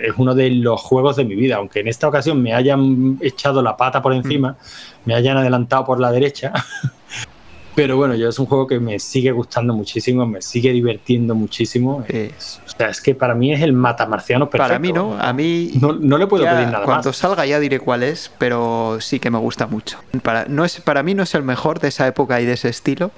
[0.02, 1.56] Es uno de los juegos de mi vida.
[1.56, 4.56] Aunque en esta ocasión me hayan echado la pata por encima, mm.
[5.06, 6.52] me hayan adelantado por la derecha.
[7.78, 11.98] Pero bueno, yo es un juego que me sigue gustando muchísimo, me sigue divirtiendo muchísimo.
[11.98, 14.68] o sea, es que para mí es el matamarciano perfecto.
[14.68, 18.02] Para mí no, a mí no, le puedo pedir nada Cuando salga ya diré cuál
[18.02, 20.00] es, pero sí que me gusta mucho.
[20.24, 22.68] Para, no es, para mí no es el mejor de esa época y de ese
[22.68, 23.12] estilo,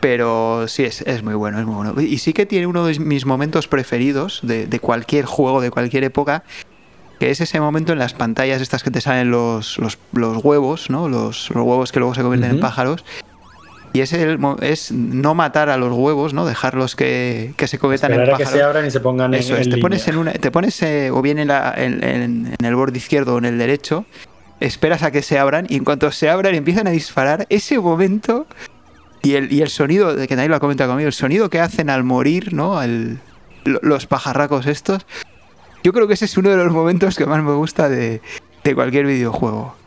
[0.00, 2.00] Pero sí, es, es, muy bueno, es muy bueno.
[2.00, 6.04] Y sí que tiene uno de mis momentos preferidos de, de cualquier juego, de cualquier
[6.04, 6.42] época,
[7.18, 10.88] que es ese momento en las pantallas estas que te salen los, los, los huevos,
[10.88, 11.06] ¿no?
[11.06, 13.04] Los, los, huevos que luego se convierten en pájaros.
[13.92, 16.46] Y es, el, es no matar a los huevos, ¿no?
[16.46, 18.38] Dejarlos que, que se conviertan en pájaros.
[18.38, 20.80] que se abran y se pongan Eso en, es, te pones en una, te pones
[20.82, 24.04] eh, o bien en, la, en, en, el borde izquierdo o en el derecho,
[24.60, 28.46] esperas a que se abran y en cuanto se abran empiezan a disparar, ese momento
[29.22, 31.90] y el, y el sonido, que nadie lo ha comentado conmigo, el sonido que hacen
[31.90, 32.80] al morir, ¿no?
[32.80, 33.18] El,
[33.64, 35.04] los pajarracos estos,
[35.82, 38.20] yo creo que ese es uno de los momentos que más me gusta de,
[38.62, 39.79] de cualquier videojuego.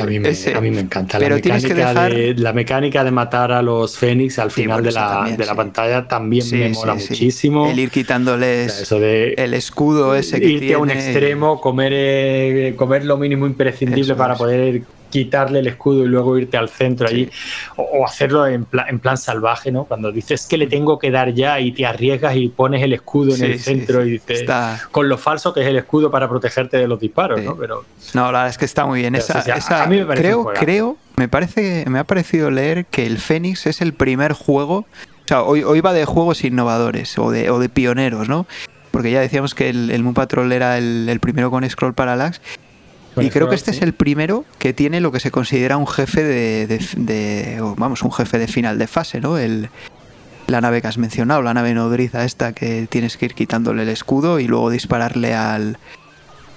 [0.00, 2.14] A mí, me, ese, a mí me encanta la mecánica, dejar...
[2.14, 5.46] de, la mecánica de matar a los Fénix al final sí, de, la, también, de
[5.46, 7.68] la pantalla también sí, me mola muchísimo.
[7.68, 10.74] El ir quitándoles eso de el escudo ese que irte tiene.
[10.74, 14.38] a un extremo, comer, eh, comer lo mínimo imprescindible eso para es.
[14.38, 14.82] poder
[15.12, 17.30] quitarle el escudo y luego irte al centro allí
[17.76, 19.84] o, o, hacerlo en plan, en plan, salvaje, ¿no?
[19.84, 23.34] Cuando dices que le tengo que dar ya y te arriesgas y pones el escudo
[23.34, 24.80] en el centro y dices Está...
[24.90, 27.56] con lo falso que es el escudo para protegerte de los disparos, ¿no?
[27.56, 27.84] Pero
[28.14, 29.14] no, la verdad es que está muy bien.
[29.14, 33.04] Esa, esa, a mí me parece creo, creo, me parece, me ha parecido leer que
[33.04, 37.30] el Fénix es el primer juego, o sea, hoy, hoy va de juegos innovadores o
[37.30, 38.46] de, o de pioneros, ¿no?
[38.90, 42.40] Porque ya decíamos que el, el Moon Patrol era el, el primero con Scroll Parallax
[43.20, 43.78] y creo que este sí.
[43.78, 48.02] es el primero que tiene lo que se considera un jefe de, de, de vamos,
[48.02, 49.38] un jefe de final de fase, ¿no?
[49.38, 49.68] El,
[50.46, 53.88] la nave que has mencionado, la nave nodriza esta que tienes que ir quitándole el
[53.88, 55.78] escudo y luego dispararle al...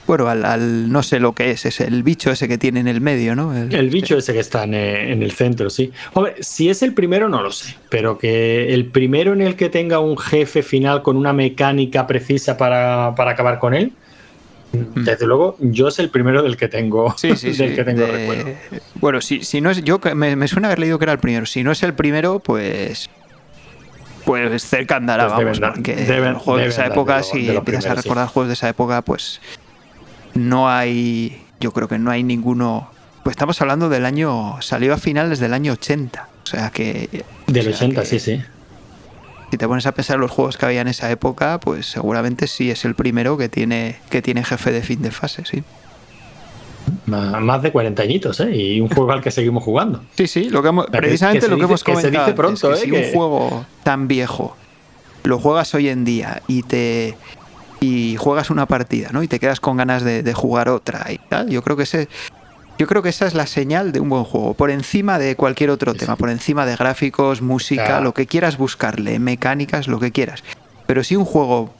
[0.07, 2.87] Bueno, al, al no sé lo que es, es el bicho ese que tiene en
[2.87, 3.57] el medio, ¿no?
[3.57, 5.91] El, el bicho ese que está en, en, el centro, sí.
[6.13, 9.69] Hombre, si es el primero no lo sé, pero que el primero en el que
[9.69, 13.93] tenga un jefe final con una mecánica precisa para, para acabar con él,
[14.95, 18.01] desde luego, yo es el primero del que tengo, sí, sí, del sí, que tengo
[18.01, 18.11] de...
[18.11, 18.51] recuerdo.
[18.95, 19.83] Bueno, si, si no es.
[19.83, 21.45] Yo me, me, suena haber leído que era el primero.
[21.45, 23.09] Si no es el primero, pues.
[24.25, 27.25] Pues cerca andará, pues vamos, deben, porque deben, los juegos de esa época, de lo,
[27.25, 29.39] si empiezas a recordar juegos de esa época, pues
[30.33, 31.43] no hay.
[31.59, 32.89] Yo creo que no hay ninguno.
[33.23, 34.61] Pues estamos hablando del año.
[34.61, 36.29] Salió a finales del año 80.
[36.43, 37.23] O sea que.
[37.47, 38.41] Del o sea 80, que, sí, sí
[39.51, 42.71] si te pones a pensar los juegos que había en esa época, pues seguramente sí
[42.71, 45.63] es el primero que tiene, que tiene jefe de fin de fase, sí.
[47.07, 48.55] Más de 40 añitos, ¿eh?
[48.55, 50.03] Y un juego al que seguimos jugando.
[50.17, 52.11] Sí, sí, lo que hemos, precisamente que lo que dice, hemos comentado.
[52.11, 52.77] Que se dice pronto, que ¿eh?
[52.77, 53.07] Si que...
[53.07, 54.55] un juego tan viejo
[55.23, 57.17] lo juegas hoy en día y te
[57.79, 59.23] y juegas una partida, ¿no?
[59.23, 61.49] Y te quedas con ganas de, de jugar otra y tal.
[61.49, 62.07] Yo creo que ese
[62.77, 65.69] yo creo que esa es la señal de un buen juego, por encima de cualquier
[65.69, 65.99] otro sí.
[65.99, 68.03] tema, por encima de gráficos, música, claro.
[68.03, 70.43] lo que quieras buscarle, mecánicas, lo que quieras.
[70.85, 71.73] Pero si un juego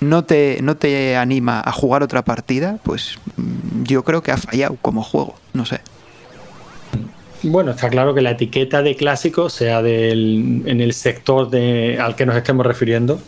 [0.00, 4.36] no te, no te anima a jugar otra partida, pues mm, yo creo que ha
[4.36, 5.80] fallado como juego, no sé.
[7.42, 12.16] Bueno, está claro que la etiqueta de clásico, sea del, en el sector de, al
[12.16, 13.20] que nos estemos refiriendo,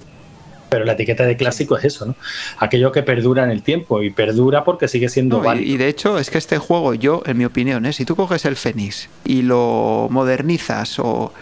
[0.69, 2.15] pero la etiqueta de clásico es eso, ¿no?
[2.59, 5.67] Aquello que perdura en el tiempo y perdura porque sigue siendo no, válido.
[5.67, 7.93] Y, y, de hecho es que este juego, yo, en mi opinión, ¿eh?
[7.93, 11.33] si tú coges el Fénix y lo modernizas o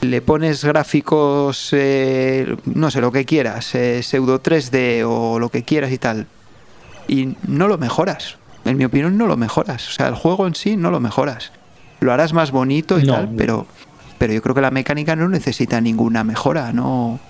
[0.00, 5.62] le pones gráficos, eh, no sé, lo que quieras, eh, pseudo 3D o lo que
[5.62, 6.26] quieras y tal,
[7.08, 8.36] y no lo mejoras.
[8.64, 9.88] En mi opinión no lo mejoras.
[9.88, 11.52] O sea, el juego en sí no lo mejoras.
[12.00, 13.66] Lo harás más bonito y no, tal, pero,
[14.18, 17.20] pero yo creo que la mecánica no necesita ninguna mejora, no...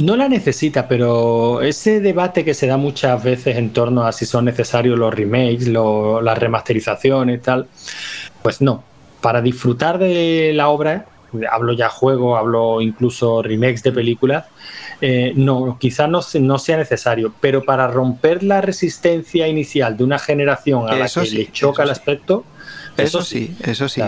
[0.00, 4.26] No la necesita, pero ese debate que se da muchas veces en torno a si
[4.26, 7.66] son necesarios los remakes, lo, las remasterizaciones y tal,
[8.42, 8.84] pues no.
[9.20, 11.06] Para disfrutar de la obra,
[11.50, 14.44] hablo ya juego, hablo incluso remakes de películas,
[15.00, 20.18] eh, no, quizás no, no, sea necesario, pero para romper la resistencia inicial de una
[20.18, 22.44] generación a eso la que sí, le choca el sí.
[22.96, 24.00] Eso, eso sí, eso sí.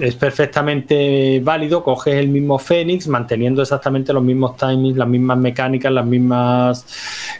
[0.00, 5.92] Es perfectamente válido, coges el mismo Fénix manteniendo exactamente los mismos timings, las mismas mecánicas,
[5.92, 6.86] las mismas...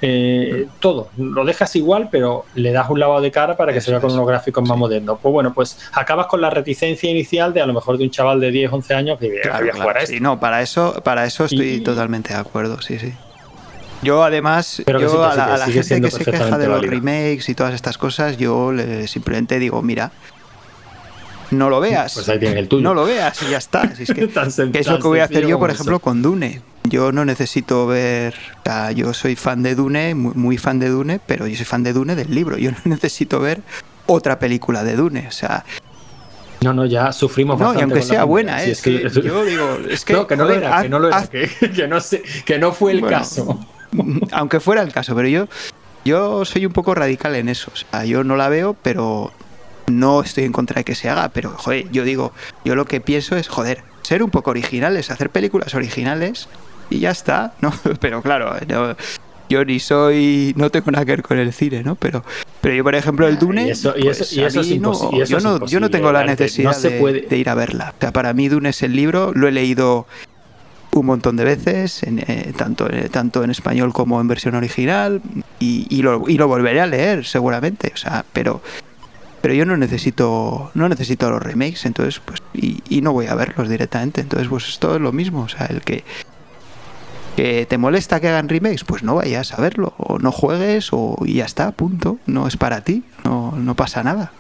[0.01, 1.09] Eh, todo.
[1.17, 4.01] Lo dejas igual, pero le das un lavado de cara para que eso se vea
[4.01, 4.69] con unos gráficos sí.
[4.69, 5.19] más modernos.
[5.21, 8.41] Pues bueno, pues acabas con la reticencia inicial de a lo mejor de un chaval
[8.41, 10.15] de 10, 11 años que claro, había claro, jugar a esto.
[10.15, 11.81] Sí, no, para eso, para eso estoy y...
[11.81, 13.13] totalmente de acuerdo, sí, sí.
[14.03, 16.77] Yo además, Pero yo sí, a la, a la gente que se queja de los
[16.77, 16.91] válido.
[16.91, 20.13] remakes y todas estas cosas, yo le, simplemente digo, mira,
[21.55, 22.15] no lo veas.
[22.15, 22.83] Pues ahí tienes el tuyo.
[22.83, 23.95] No lo veas y ya está.
[23.95, 26.63] Si es que, que es lo que voy a hacer yo, por ejemplo, con Dune.
[26.85, 28.35] Yo no necesito ver.
[28.61, 31.65] O sea, yo soy fan de Dune, muy, muy, fan de Dune, pero yo soy
[31.65, 32.59] fan de Dune del libro.
[32.59, 33.63] Yo no necesito ver
[34.07, 35.27] otra película de Dune.
[35.29, 35.65] O sea.
[36.61, 37.81] No, no, ya sufrimos no, bastante.
[37.81, 40.13] Y aunque sea buena, sí, es, que, que, yo digo, es que.
[40.15, 42.01] No, que no joder, lo era, haz, que no lo era, haz, que, que, no
[42.01, 43.67] sé, que no fue el bueno, caso.
[44.33, 45.47] Aunque fuera el caso, pero yo,
[46.05, 47.71] yo soy un poco radical en eso.
[47.73, 49.33] O sea, yo no la veo, pero
[49.87, 52.33] no estoy en contra de que se haga, pero joder, yo digo,
[52.65, 56.49] yo lo que pienso es, joder, ser un poco originales, hacer películas originales
[56.91, 57.73] y ya está, ¿no?
[58.01, 58.55] Pero claro,
[59.49, 61.95] yo ni soy, no tengo nada que ver con el cine, ¿no?
[61.97, 62.25] Pero,
[62.61, 65.27] pero yo, por ejemplo, el Dune, eso, y eso, es imposible.
[65.27, 67.93] Yo, no, yo no tengo la necesidad de, ir a verla.
[67.97, 70.07] O sea, para mí Dune es el libro, lo he leído
[70.93, 75.21] un montón de veces, en, eh, tanto, eh, tanto en español como en versión original,
[75.59, 77.93] y, y, lo, y lo volveré a leer seguramente.
[77.95, 78.63] O sea, pero
[79.45, 83.69] pero yo no necesito no necesito los remakes entonces pues y, no voy a verlos
[83.69, 84.23] directamente.
[84.23, 85.43] Entonces pues esto es lo mismo.
[85.43, 86.03] O sea el que
[87.37, 89.93] que te molesta que hagan remakes pues no vayas a verlo.
[89.99, 92.17] O no juegues o y ya está punto.
[92.25, 94.33] No es para ti no no pasa nada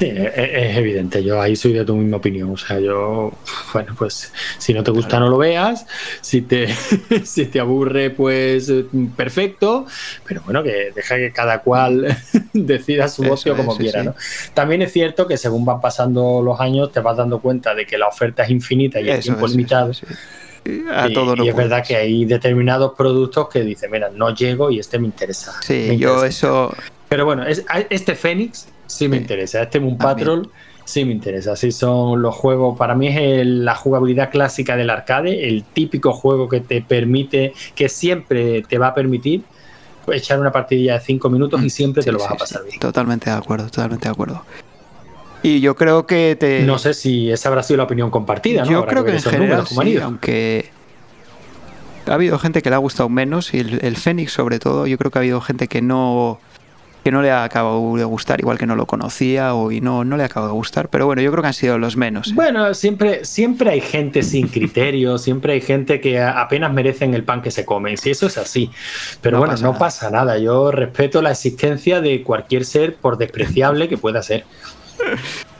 [0.00, 2.50] Sí, e, e, es evidente, yo ahí soy de tu misma opinión.
[2.50, 3.32] O sea, yo,
[3.74, 5.86] bueno, pues si no te gusta no lo veas,
[6.22, 6.68] si te,
[7.24, 8.72] si te aburre, pues
[9.14, 9.84] perfecto,
[10.26, 12.16] pero bueno, que deja que cada cual
[12.54, 14.02] decida su ocio como quiera.
[14.02, 14.14] ¿no?
[14.54, 17.98] También es cierto que según van pasando los años te vas dando cuenta de que
[17.98, 19.92] la oferta es infinita y el tiempo es limitado.
[20.94, 24.70] A y, todo y es verdad que hay determinados productos que dicen, mira, no llego
[24.70, 25.52] y este me interesa.
[25.60, 26.74] Sí, yo eso...
[27.10, 27.44] Pero bueno,
[27.90, 29.62] este Fénix sí me interesa.
[29.62, 30.50] Este Moon Patrol
[30.84, 31.52] sí me interesa.
[31.52, 32.76] Así son los juegos.
[32.76, 37.88] Para mí es la jugabilidad clásica del arcade, el típico juego que te permite, que
[37.88, 39.42] siempre te va a permitir
[40.12, 42.80] echar una partidilla de 5 minutos y mm, siempre te lo vas a pasar bien.
[42.80, 44.42] Totalmente de acuerdo, totalmente de acuerdo.
[45.42, 46.62] Y yo creo que te.
[46.64, 49.64] No sé si esa habrá sido la opinión compartida, Yo creo que, en general,
[50.02, 50.70] aunque
[52.06, 54.98] ha habido gente que le ha gustado menos, y el, el Fénix sobre todo, yo
[54.98, 56.40] creo que ha habido gente que no
[57.02, 60.04] que no le ha acabado de gustar, igual que no lo conocía o y no,
[60.04, 62.28] no le ha acabado de gustar, pero bueno, yo creo que han sido los menos.
[62.28, 62.32] ¿eh?
[62.34, 67.42] Bueno, siempre, siempre hay gente sin criterio, siempre hay gente que apenas merecen el pan
[67.42, 68.70] que se comen, si eso es así.
[69.20, 73.96] Pero bueno, no pasa nada, yo respeto la existencia de cualquier ser, por despreciable que
[73.96, 74.44] pueda ser.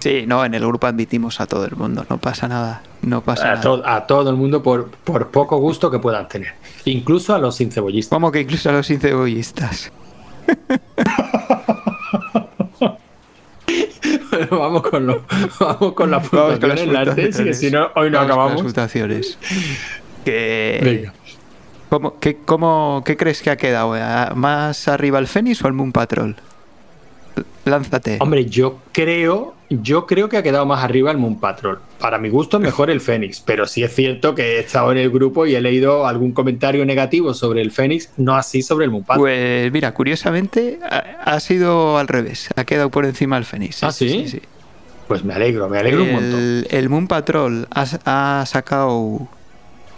[0.00, 2.82] Sí, no, en el grupo admitimos a todo el mundo, no pasa nada.
[3.02, 3.96] No pasa a, nada.
[3.96, 6.54] a todo el mundo por, por poco gusto que puedan tener.
[6.86, 8.08] Incluso a los incebollistas.
[8.08, 9.92] ¿Cómo que incluso a los incebollistas?
[14.30, 15.24] Bueno, vamos con, lo,
[15.60, 18.62] vamos con las puntuaciones, arte, que si no, hoy no acabamos.
[18.76, 18.92] Las
[20.24, 21.10] Que...
[21.88, 23.96] ¿Cómo, qué, cómo, ¿Qué crees que ha quedado?
[24.36, 26.36] ¿Más arriba el Fénix o el Moon Patrol?
[27.64, 28.18] Lánzate.
[28.20, 31.78] Hombre, yo creo, yo creo que ha quedado más arriba el Moon Patrol.
[32.00, 35.10] Para mi gusto, mejor el Fénix, pero sí es cierto que he estado en el
[35.10, 39.04] grupo y he leído algún comentario negativo sobre el Fénix, no así sobre el Moon
[39.04, 39.22] Patrol.
[39.22, 43.84] Pues mira, curiosamente ha, sido al revés, ha quedado por encima el Fénix.
[43.84, 44.26] ¿Ah, sí?
[44.26, 44.42] sí,
[45.06, 46.66] Pues me alegro, me alegro un montón.
[46.68, 49.28] El Moon Patrol ha, ha sacado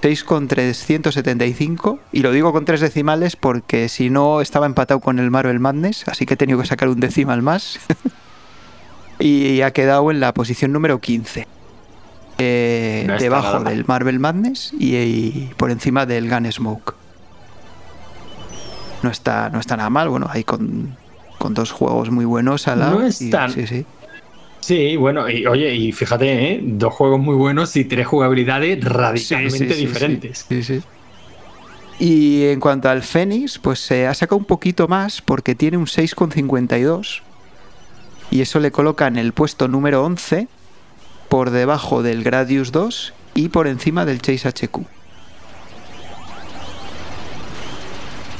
[0.03, 5.61] 6,375 y lo digo con tres decimales porque si no estaba empatado con el Marvel
[5.61, 7.81] Madness, así que he tenido que sacar un decimal más.
[9.23, 11.47] y ha quedado en la posición número 15.
[12.39, 16.95] Eh, debajo del Marvel Madness y, por encima del Gunsmoke.
[19.03, 20.97] No está, no está nada mal, bueno, hay con,
[21.51, 23.85] dos juegos muy buenos a la No están, sí, sí.
[24.61, 26.61] Sí, bueno, y oye, y fíjate, ¿eh?
[26.63, 30.47] dos juegos muy buenos y tres jugabilidades radicalmente diferentes.
[30.49, 30.81] Sí, sí.
[31.99, 35.87] Y en cuanto al Fénix, pues se ha sacado un poquito más porque tiene un
[35.87, 37.23] 6,52
[38.33, 40.49] y eso le coloca en el puesto número 11
[41.29, 44.79] por debajo del Gradius 2 y por encima del Chase HQ.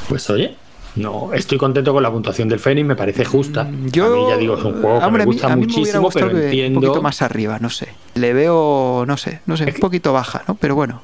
[0.09, 0.57] Pues oye,
[0.97, 3.71] no, estoy contento con la puntuación del Fénix, me parece justa.
[3.85, 6.81] Yo, a mí ya digo, es un juego que me gusta muchísimo, pero entiendo.
[6.81, 7.89] Un poquito más arriba, no sé.
[8.15, 10.55] Le veo, no sé, no sé, un poquito baja, ¿no?
[10.55, 11.03] Pero bueno.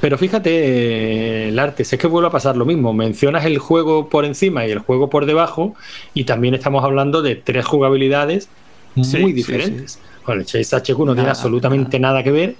[0.00, 2.92] Pero fíjate, el arte, es que vuelve a pasar lo mismo.
[2.92, 5.74] Mencionas el juego por encima y el juego por debajo,
[6.14, 8.48] y también estamos hablando de tres jugabilidades
[8.94, 9.98] muy diferentes.
[10.24, 12.56] Bueno, el Chase HQ no tiene absolutamente nada que ver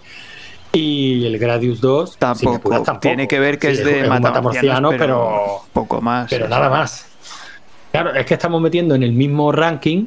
[0.72, 2.82] y el Gradius 2 tampoco.
[3.00, 6.28] Tiene que ver que es de Matamorciano, pero, poco más.
[6.30, 7.06] Pero nada más.
[7.92, 10.06] Claro, es que estamos metiendo en el mismo ranking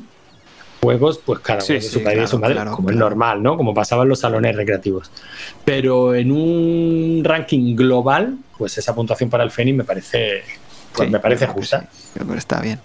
[0.82, 3.58] juegos, pues cada uno de su padre y su madre, como es normal, ¿no?
[3.58, 5.12] Como pasaba en los salones recreativos.
[5.66, 10.44] Pero en un ranking global, pues esa puntuación para el Fénix me parece,
[10.94, 11.88] pues me parece justa.
[12.14, 12.80] Que está bien.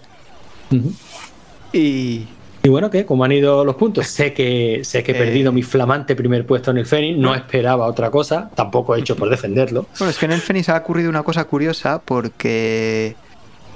[1.72, 2.26] Y
[2.64, 3.04] y bueno, ¿qué?
[3.04, 4.06] ¿Cómo han ido los puntos?
[4.06, 7.84] Sé que, sé que he perdido mi flamante primer puesto en el Fénix, no esperaba
[7.84, 9.84] otra cosa, tampoco he hecho por defenderlo.
[9.98, 13.16] Bueno, es que en el Fénix ha ocurrido una cosa curiosa porque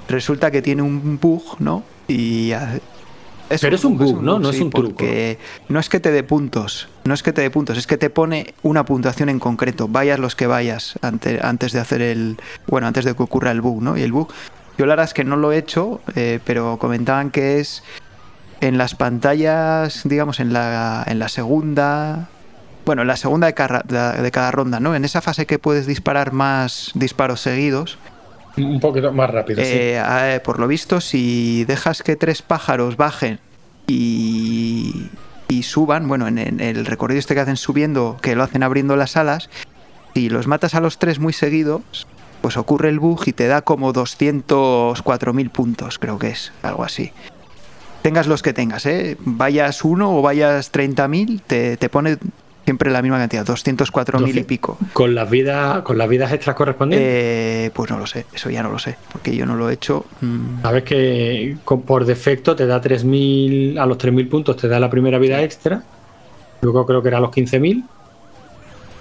[0.07, 1.83] resulta que tiene un bug, ¿no?
[2.07, 2.51] Y
[3.49, 4.39] Pero es un bug, ¿no?
[4.39, 5.03] no es un truco.
[5.67, 8.09] No es que te dé puntos, no es que te dé puntos, es que te
[8.09, 12.37] pone una puntuación en concreto, vayas los que vayas antes, antes de hacer el.
[12.67, 13.97] Bueno, antes de que ocurra el bug, ¿no?
[13.97, 14.29] Y el bug
[14.77, 17.83] Yo la verdad es que no lo he hecho, eh, pero comentaban que es
[18.61, 22.29] en las pantallas, digamos, en la, en la segunda.
[22.85, 24.95] Bueno, en la segunda de cada, de cada ronda, ¿no?
[24.95, 27.97] En esa fase que puedes disparar más disparos seguidos.
[28.59, 29.69] Un poquito más rápido, sí.
[29.73, 33.39] Eh, por lo visto, si dejas que tres pájaros bajen
[33.87, 35.07] y,
[35.47, 39.17] y suban, bueno, en, el recorrido este que hacen subiendo, que lo hacen abriendo las
[39.17, 39.49] alas,
[40.13, 42.07] si los matas a los tres muy seguidos,
[42.41, 47.11] pues ocurre el bug y te da como 204.000 puntos, creo que es, algo así.
[48.01, 49.17] Tengas los que tengas, ¿eh?
[49.19, 52.17] Vayas uno o vayas 30.000, te, te pone
[52.69, 54.77] siempre la misma cantidad, 204.000 y pico.
[54.93, 57.09] ¿Con las vidas, con las vidas extras correspondientes?
[57.11, 59.73] Eh, pues no lo sé, eso ya no lo sé, porque yo no lo he
[59.73, 60.05] hecho.
[60.21, 60.61] Mm.
[60.61, 65.17] Sabes que por defecto te da 3.000, a los 3.000 puntos te da la primera
[65.17, 65.81] vida extra,
[66.61, 67.85] luego creo que era los 15.000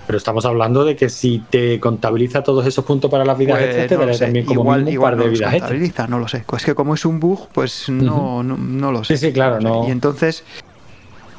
[0.07, 3.69] pero estamos hablando de que si te contabiliza todos esos puntos para las vidas pues
[3.69, 6.09] extras, te dará también como igual, un par de vidas extras.
[6.09, 6.45] No lo sé.
[6.57, 9.19] Es que como es un bug, pues no, no, lo sé.
[9.19, 9.61] Sí, sí, claro.
[9.61, 9.87] No.
[9.87, 10.45] Y entonces,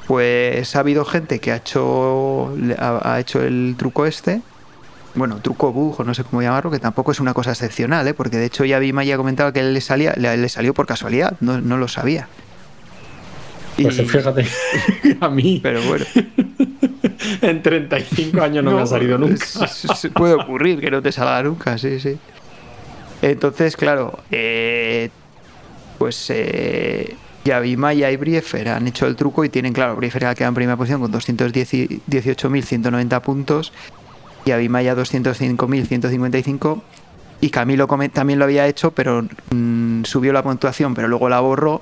[0.09, 4.41] pues ha habido gente que ha hecho, ha, hecho el truco este.
[5.13, 8.15] Bueno, truco bug, o no sé cómo llamarlo, que tampoco es una cosa excepcional, ¿eh?
[8.15, 11.37] porque de hecho ya vi ya comentaba que él le, salía, le, salió por casualidad,
[11.41, 12.27] no, no lo sabía.
[13.79, 14.47] Pues fíjate,
[15.21, 15.59] a mí.
[15.61, 16.05] Pero bueno.
[17.43, 19.45] en 35 años no, me ha salido nunca.
[20.15, 22.17] puede ocurrir que no te salga nunca, sí, sí.
[23.21, 25.11] Entonces, claro, eh,
[25.99, 27.15] pues eh,
[27.49, 30.77] Yavimaya y Briefer han hecho el truco y tienen, claro, Briefer ha quedado en primera
[30.77, 33.73] posición con 218.190 puntos,
[34.45, 36.81] Yavimaya 205.155
[37.41, 41.81] y Camilo también lo había hecho, pero mm, subió la puntuación, pero luego la borró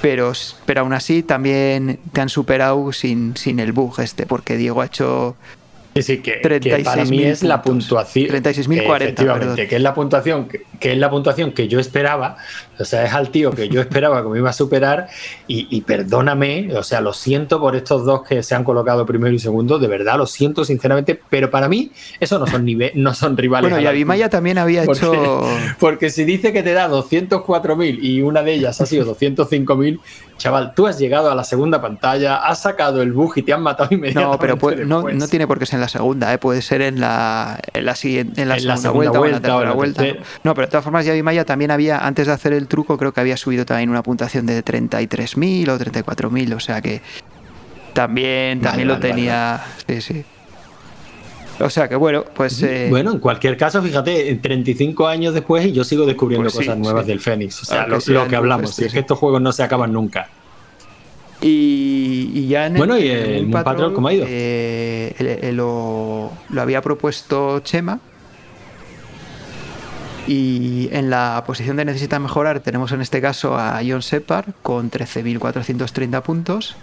[0.00, 0.32] pero,
[0.66, 4.86] pero aún así también te han superado sin, sin el bug este, porque Diego ha
[4.86, 5.36] hecho
[5.94, 6.40] Sí, sí, que,
[6.82, 8.28] para mí es la puntuación.
[8.28, 9.02] 36.040.
[9.02, 12.36] Efectivamente, que es la puntuación que, es la puntuación que yo esperaba.
[12.78, 15.08] O sea, es al tío que yo esperaba que me iba a superar.
[15.46, 19.38] Y, perdóname, o sea, lo siento por estos dos que se han colocado primero y
[19.38, 19.78] segundo.
[19.78, 21.20] De verdad, lo siento sinceramente.
[21.30, 23.70] Pero para mí, eso no son, no son rivales.
[23.70, 25.42] Bueno, y Abimaya también había hecho.
[25.78, 30.00] Porque si dice que te da 204.000 y una de ellas ha sido 205.000,
[30.42, 33.62] chaval, tú has llegado a la segunda pantalla, has sacado el bug y te han
[33.62, 34.48] matado inmediatamente.
[34.48, 36.38] No, pero no, no, tiene por qué ser en la segunda, ¿eh?
[36.38, 39.72] puede ser en la, en la, siguiente, en la, segunda, vuelta, o en la tercera
[39.72, 40.04] vuelta.
[40.42, 43.20] No, pero todas formas, Yavi Maya también había, antes de hacer el truco, creo que
[43.20, 47.00] había subido también una puntuación de 33.000 o 34.000, o sea que
[47.92, 49.62] también, también lo tenía.
[49.86, 50.24] Sí, sí.
[51.60, 52.62] O sea que bueno, pues.
[52.62, 56.78] Eh, bueno, en cualquier caso, fíjate, 35 años después y yo sigo descubriendo pues cosas
[56.78, 57.62] nuevas del Fénix.
[57.62, 60.28] O sea, lo, que, hablamos, es que estos juegos no se acaban nunca.
[61.40, 64.26] Y, ya en Bueno, ¿y el, Patrol cómo ha ido?
[64.28, 68.00] Eh, lo, había propuesto Chema.
[70.26, 74.90] Y en la posición de necesita mejorar tenemos en este caso a John Separ con
[74.90, 76.76] 13.430 puntos.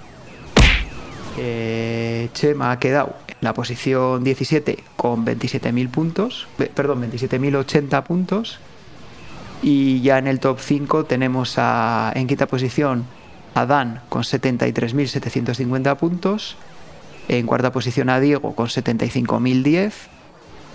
[1.38, 8.60] Eh, Chema ha quedado en la posición 17 con 27.000 puntos, perdón, 27.080 puntos.
[9.62, 13.06] Y ya en el top 5 tenemos a, en quinta posición
[13.56, 16.58] a Dan con 73.750 puntos.
[17.30, 19.94] En cuarta posición a Diego con 75.010.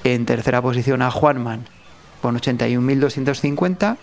[0.04, 1.73] En tercera posición a Juanman
[2.24, 3.98] con 81.250.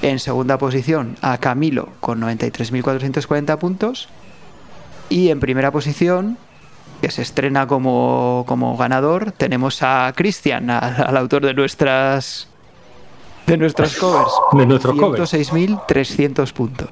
[0.00, 4.08] En segunda posición a Camilo con 93.440 puntos.
[5.08, 6.38] Y en primera posición,
[7.02, 12.46] que se estrena como, como ganador, tenemos a Cristian, al autor de nuestras
[13.48, 14.30] de nuestros covers.
[14.52, 15.34] De nuestros covers.
[15.34, 16.90] 106.300 puntos.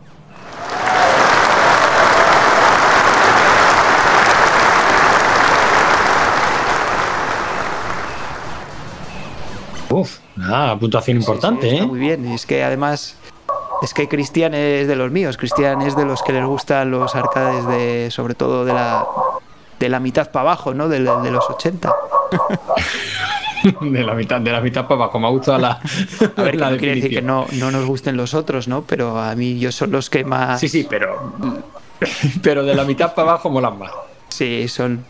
[9.92, 11.86] Uf, ah, puntuación importante, ¿eh?
[11.86, 13.16] Muy bien, es que además
[13.82, 17.14] es que Cristian es de los míos, Cristian es de los que les gustan los
[17.14, 19.06] arcades de, sobre todo de la,
[19.78, 20.88] de la mitad para abajo, ¿no?
[20.88, 21.92] De, los 80.
[23.80, 25.80] de la mitad, de la mitad para abajo, me ha gustado la.
[26.36, 28.82] A ver, no quiere decir que no, no nos gusten los otros, ¿no?
[28.82, 30.60] Pero a mí yo son los que más.
[30.60, 31.34] Sí, sí, pero.
[32.42, 33.92] Pero de la mitad para abajo molan más.
[34.28, 35.04] Sí, son,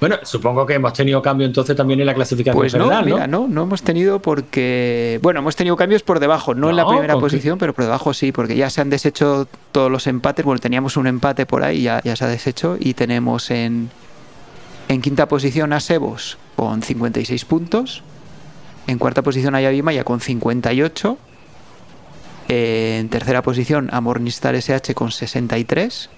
[0.00, 3.48] bueno, supongo que hemos tenido cambio entonces también en la clasificación pues no, Mira, no,
[3.48, 5.18] no hemos tenido porque.
[5.22, 8.30] Bueno, hemos tenido cambios por debajo, no, en la primera posición, pero por debajo sí,
[8.30, 10.44] porque ya se han deshecho todos los empates.
[10.44, 12.76] Bueno, teníamos un empate por ahí, ya, ya se ha deshecho.
[12.78, 13.90] Y tenemos en,
[14.88, 18.02] en quinta posición a Sebos con 56 puntos.
[18.86, 21.18] En cuarta posición a Yavimaya con 58.
[22.48, 26.08] En tercera posición a Morningstar SH con 63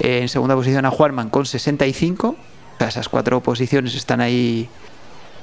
[0.00, 2.36] en segunda posición a Juanman con 65.
[2.80, 4.68] esas cuatro posiciones están ahí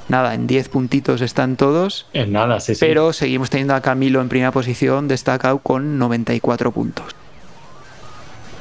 [0.09, 2.05] nada, en 10 puntitos están todos.
[2.13, 2.79] En nada, sí, sí.
[2.79, 7.15] Pero seguimos teniendo a Camilo en primera posición, destacado con 94 puntos.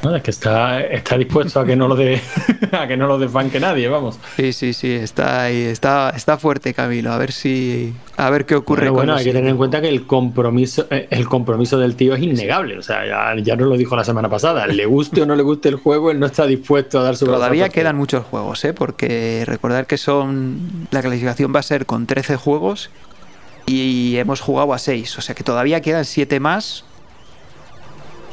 [0.02, 2.22] No, es que está, está dispuesto a que no lo de,
[2.72, 4.18] a que no lo desbanque nadie, vamos.
[4.36, 7.92] Sí, sí, sí, está ahí, está, está fuerte Camilo, a ver si
[8.26, 11.08] a ver qué ocurre bueno, bueno hay que tener en cuenta que el compromiso, eh,
[11.10, 12.78] el compromiso del tío es innegable.
[12.78, 14.66] O sea, ya, ya nos lo dijo la semana pasada.
[14.66, 17.26] Le guste o no le guste el juego, él no está dispuesto a dar su
[17.26, 18.74] Todavía quedan muchos juegos, ¿eh?
[18.74, 20.86] porque recordar que son.
[20.90, 22.90] La clasificación va a ser con 13 juegos
[23.66, 25.18] y hemos jugado a 6.
[25.18, 26.84] O sea que todavía quedan 7 más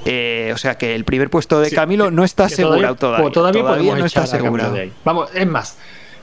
[0.10, 3.30] eh, o sea que el primer puesto de Camilo no está asegurado todavía.
[3.30, 4.78] Todavía, todavía, no está asegurado.
[5.04, 5.78] Vamos, es más,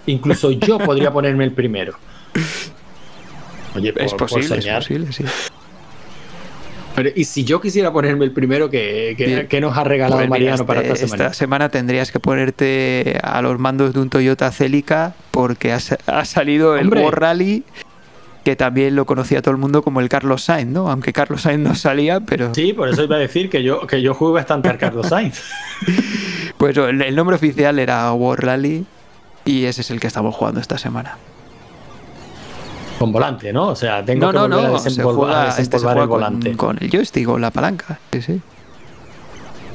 [0.06, 1.94] incluso yo podría ponerme el primero.
[3.74, 5.24] Oye, es posible, es posible, sí.
[6.94, 10.80] Pero, y si yo quisiera ponerme el primero, que, nos ha regalado pues Mariano para
[10.80, 11.24] esta semana?
[11.24, 16.76] Esta semana tendrías que ponerte a los mandos de un Toyota Celica porque ha, salido
[16.76, 17.64] el War Rally
[18.44, 20.90] que también lo conocía todo el mundo como el Carlos Sainz, ¿no?
[20.90, 22.54] Aunque Carlos Sainz no salía, pero...
[22.54, 25.42] Sí, por eso iba a decir que yo, que yo jugué bastante al Carlos Sainz.
[26.58, 28.84] pues el, nombre oficial era War Rally
[29.46, 31.16] y ese es el que estamos jugando esta semana.
[32.98, 33.68] Con volante, ¿no?
[33.68, 34.38] O sea, tengo que
[35.02, 36.56] volver a este el volante.
[36.56, 38.40] Con, el joystick o la palanca, sí, sí.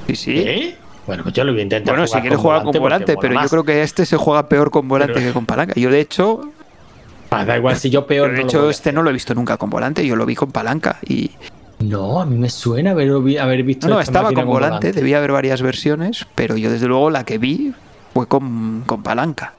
[0.07, 0.75] Sí, sí.
[1.05, 1.95] Bueno, pues yo lo voy a intentar.
[1.95, 4.87] Bueno, si quieres jugar con volante, pero yo creo que este se juega peor con
[4.87, 5.73] volante que con palanca.
[5.75, 6.51] Yo, de hecho,
[7.31, 8.33] Ah, da igual si yo peor.
[8.33, 10.97] de hecho, este no lo he visto nunca con volante, yo lo vi con palanca
[11.07, 11.31] y.
[11.79, 13.87] No, a mí me suena haber, haber visto.
[13.87, 17.73] No, estaba con volante, debía haber varias versiones, pero yo desde luego la que vi
[18.13, 19.53] fue con, palanca.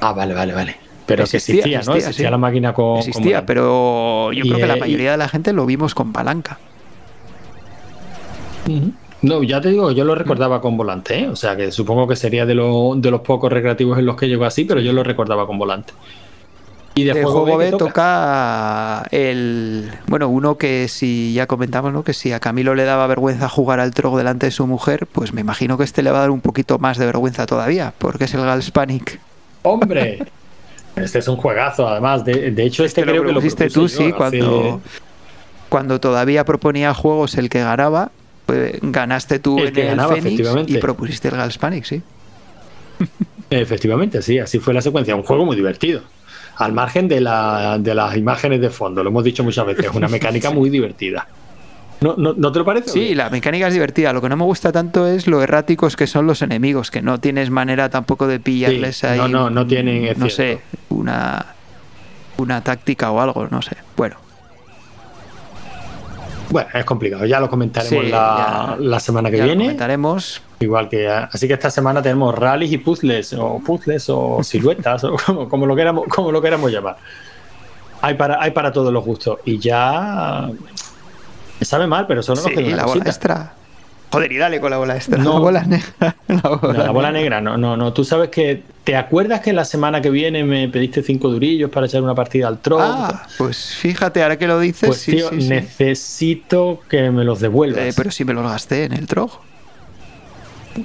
[0.00, 0.76] Ah, vale, vale, vale.
[1.12, 1.94] Pero existía, existía, ¿no?
[1.94, 2.98] Existía la máquina con.
[2.98, 6.58] Existía, pero yo creo que la mayoría de la gente lo vimos con palanca.
[9.22, 11.28] No, ya te digo, yo lo recordaba con volante, ¿eh?
[11.28, 14.44] o sea que supongo que sería de, de los pocos recreativos en los que llegó
[14.44, 15.92] así, pero yo lo recordaba con volante.
[16.94, 19.06] Y de, juego, B, toca?
[19.10, 19.90] el.
[20.08, 22.04] Bueno, uno que si ya comentamos, ¿no?
[22.04, 25.32] Que si a Camilo le daba vergüenza jugar al trogo delante de su mujer, pues
[25.32, 28.24] me imagino que este le va a dar un poquito más de vergüenza todavía, porque
[28.24, 29.20] es el Galspanic.
[29.62, 30.18] ¡Hombre!
[30.96, 32.24] Este es un juegazo, además.
[32.24, 34.80] De, hecho, este, creo que lo hiciste tú, sí, cuando,
[35.68, 38.10] cuando todavía proponía juegos el que ganaba
[38.46, 42.02] pues, ganaste tú el en el Phoenix y propusiste el Galspanic, sí.
[43.50, 45.14] Efectivamente, sí, así fue la secuencia.
[45.14, 46.02] Un juego muy divertido.
[46.56, 49.94] Al margen de, la, de las imágenes de fondo, lo hemos dicho muchas veces, es
[49.94, 51.26] una mecánica muy divertida.
[52.02, 52.90] ¿No, no, te lo parece?
[52.90, 54.12] Sí, la mecánica es divertida.
[54.12, 57.18] Lo que no me gusta tanto es lo erráticos que son los enemigos, que no
[57.18, 59.18] tienes manera tampoco de pillarles ahí.
[59.18, 60.18] No, no, no tienen.
[60.18, 61.46] No sé, una,
[62.38, 63.76] una táctica o algo, no sé.
[63.96, 64.16] Bueno,
[66.52, 69.54] bueno, es complicado, ya lo comentaremos la, semana que viene.
[69.54, 70.42] Lo comentaremos.
[70.60, 75.16] Igual que así que esta semana tenemos rallies y puzzles, o puzzles o siluetas, o
[75.48, 76.98] como, lo queramos, como lo queramos llamar.
[78.02, 79.38] Hay para, hay para todos los gustos.
[79.46, 80.50] Y ya
[81.64, 83.54] sabe mal, pero son los que la bola extra.
[84.12, 85.16] Joder, y dale con la bola extra.
[85.16, 86.16] No, la bola negra.
[86.28, 87.92] La bola, negra, no, no, no.
[87.94, 88.62] Tú sabes que.
[88.84, 92.48] ¿Te acuerdas que la semana que viene me pediste cinco durillos para echar una partida
[92.48, 92.82] al troll?
[92.82, 94.86] Ah, pues fíjate, ahora que lo dices.
[94.86, 97.84] Pues tío, necesito que me los devuelvas.
[97.84, 99.30] Eh, pero si me los gasté en el trog.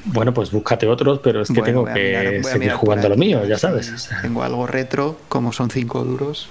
[0.05, 4.09] Bueno, pues búscate otros, pero es que tengo que seguir jugando lo mío, ya sabes.
[4.21, 6.49] Tengo algo retro, como son cinco duros.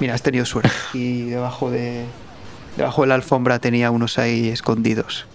[0.00, 0.70] Mira, has tenido suerte.
[0.94, 2.04] Y debajo de.
[2.76, 5.26] Debajo de la alfombra tenía unos ahí escondidos.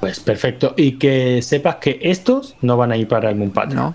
[0.00, 0.74] Pues perfecto.
[0.76, 3.68] Y que sepas que estos no van a ir para el Moonpad.
[3.68, 3.94] No.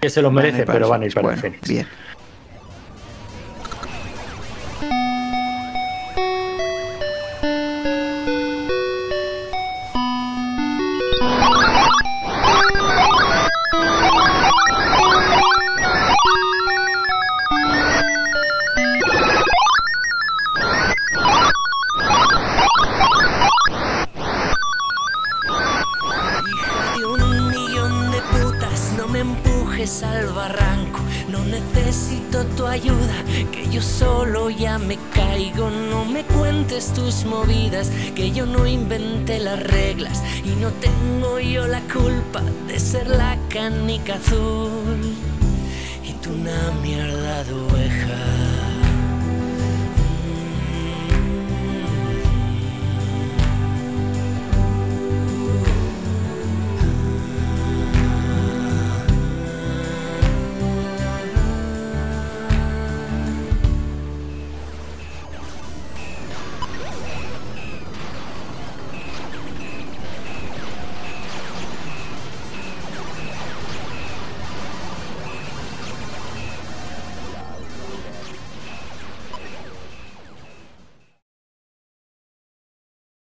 [0.00, 1.68] Que se los merece, pero van a ir para el Fénix.
[1.68, 1.86] Bien.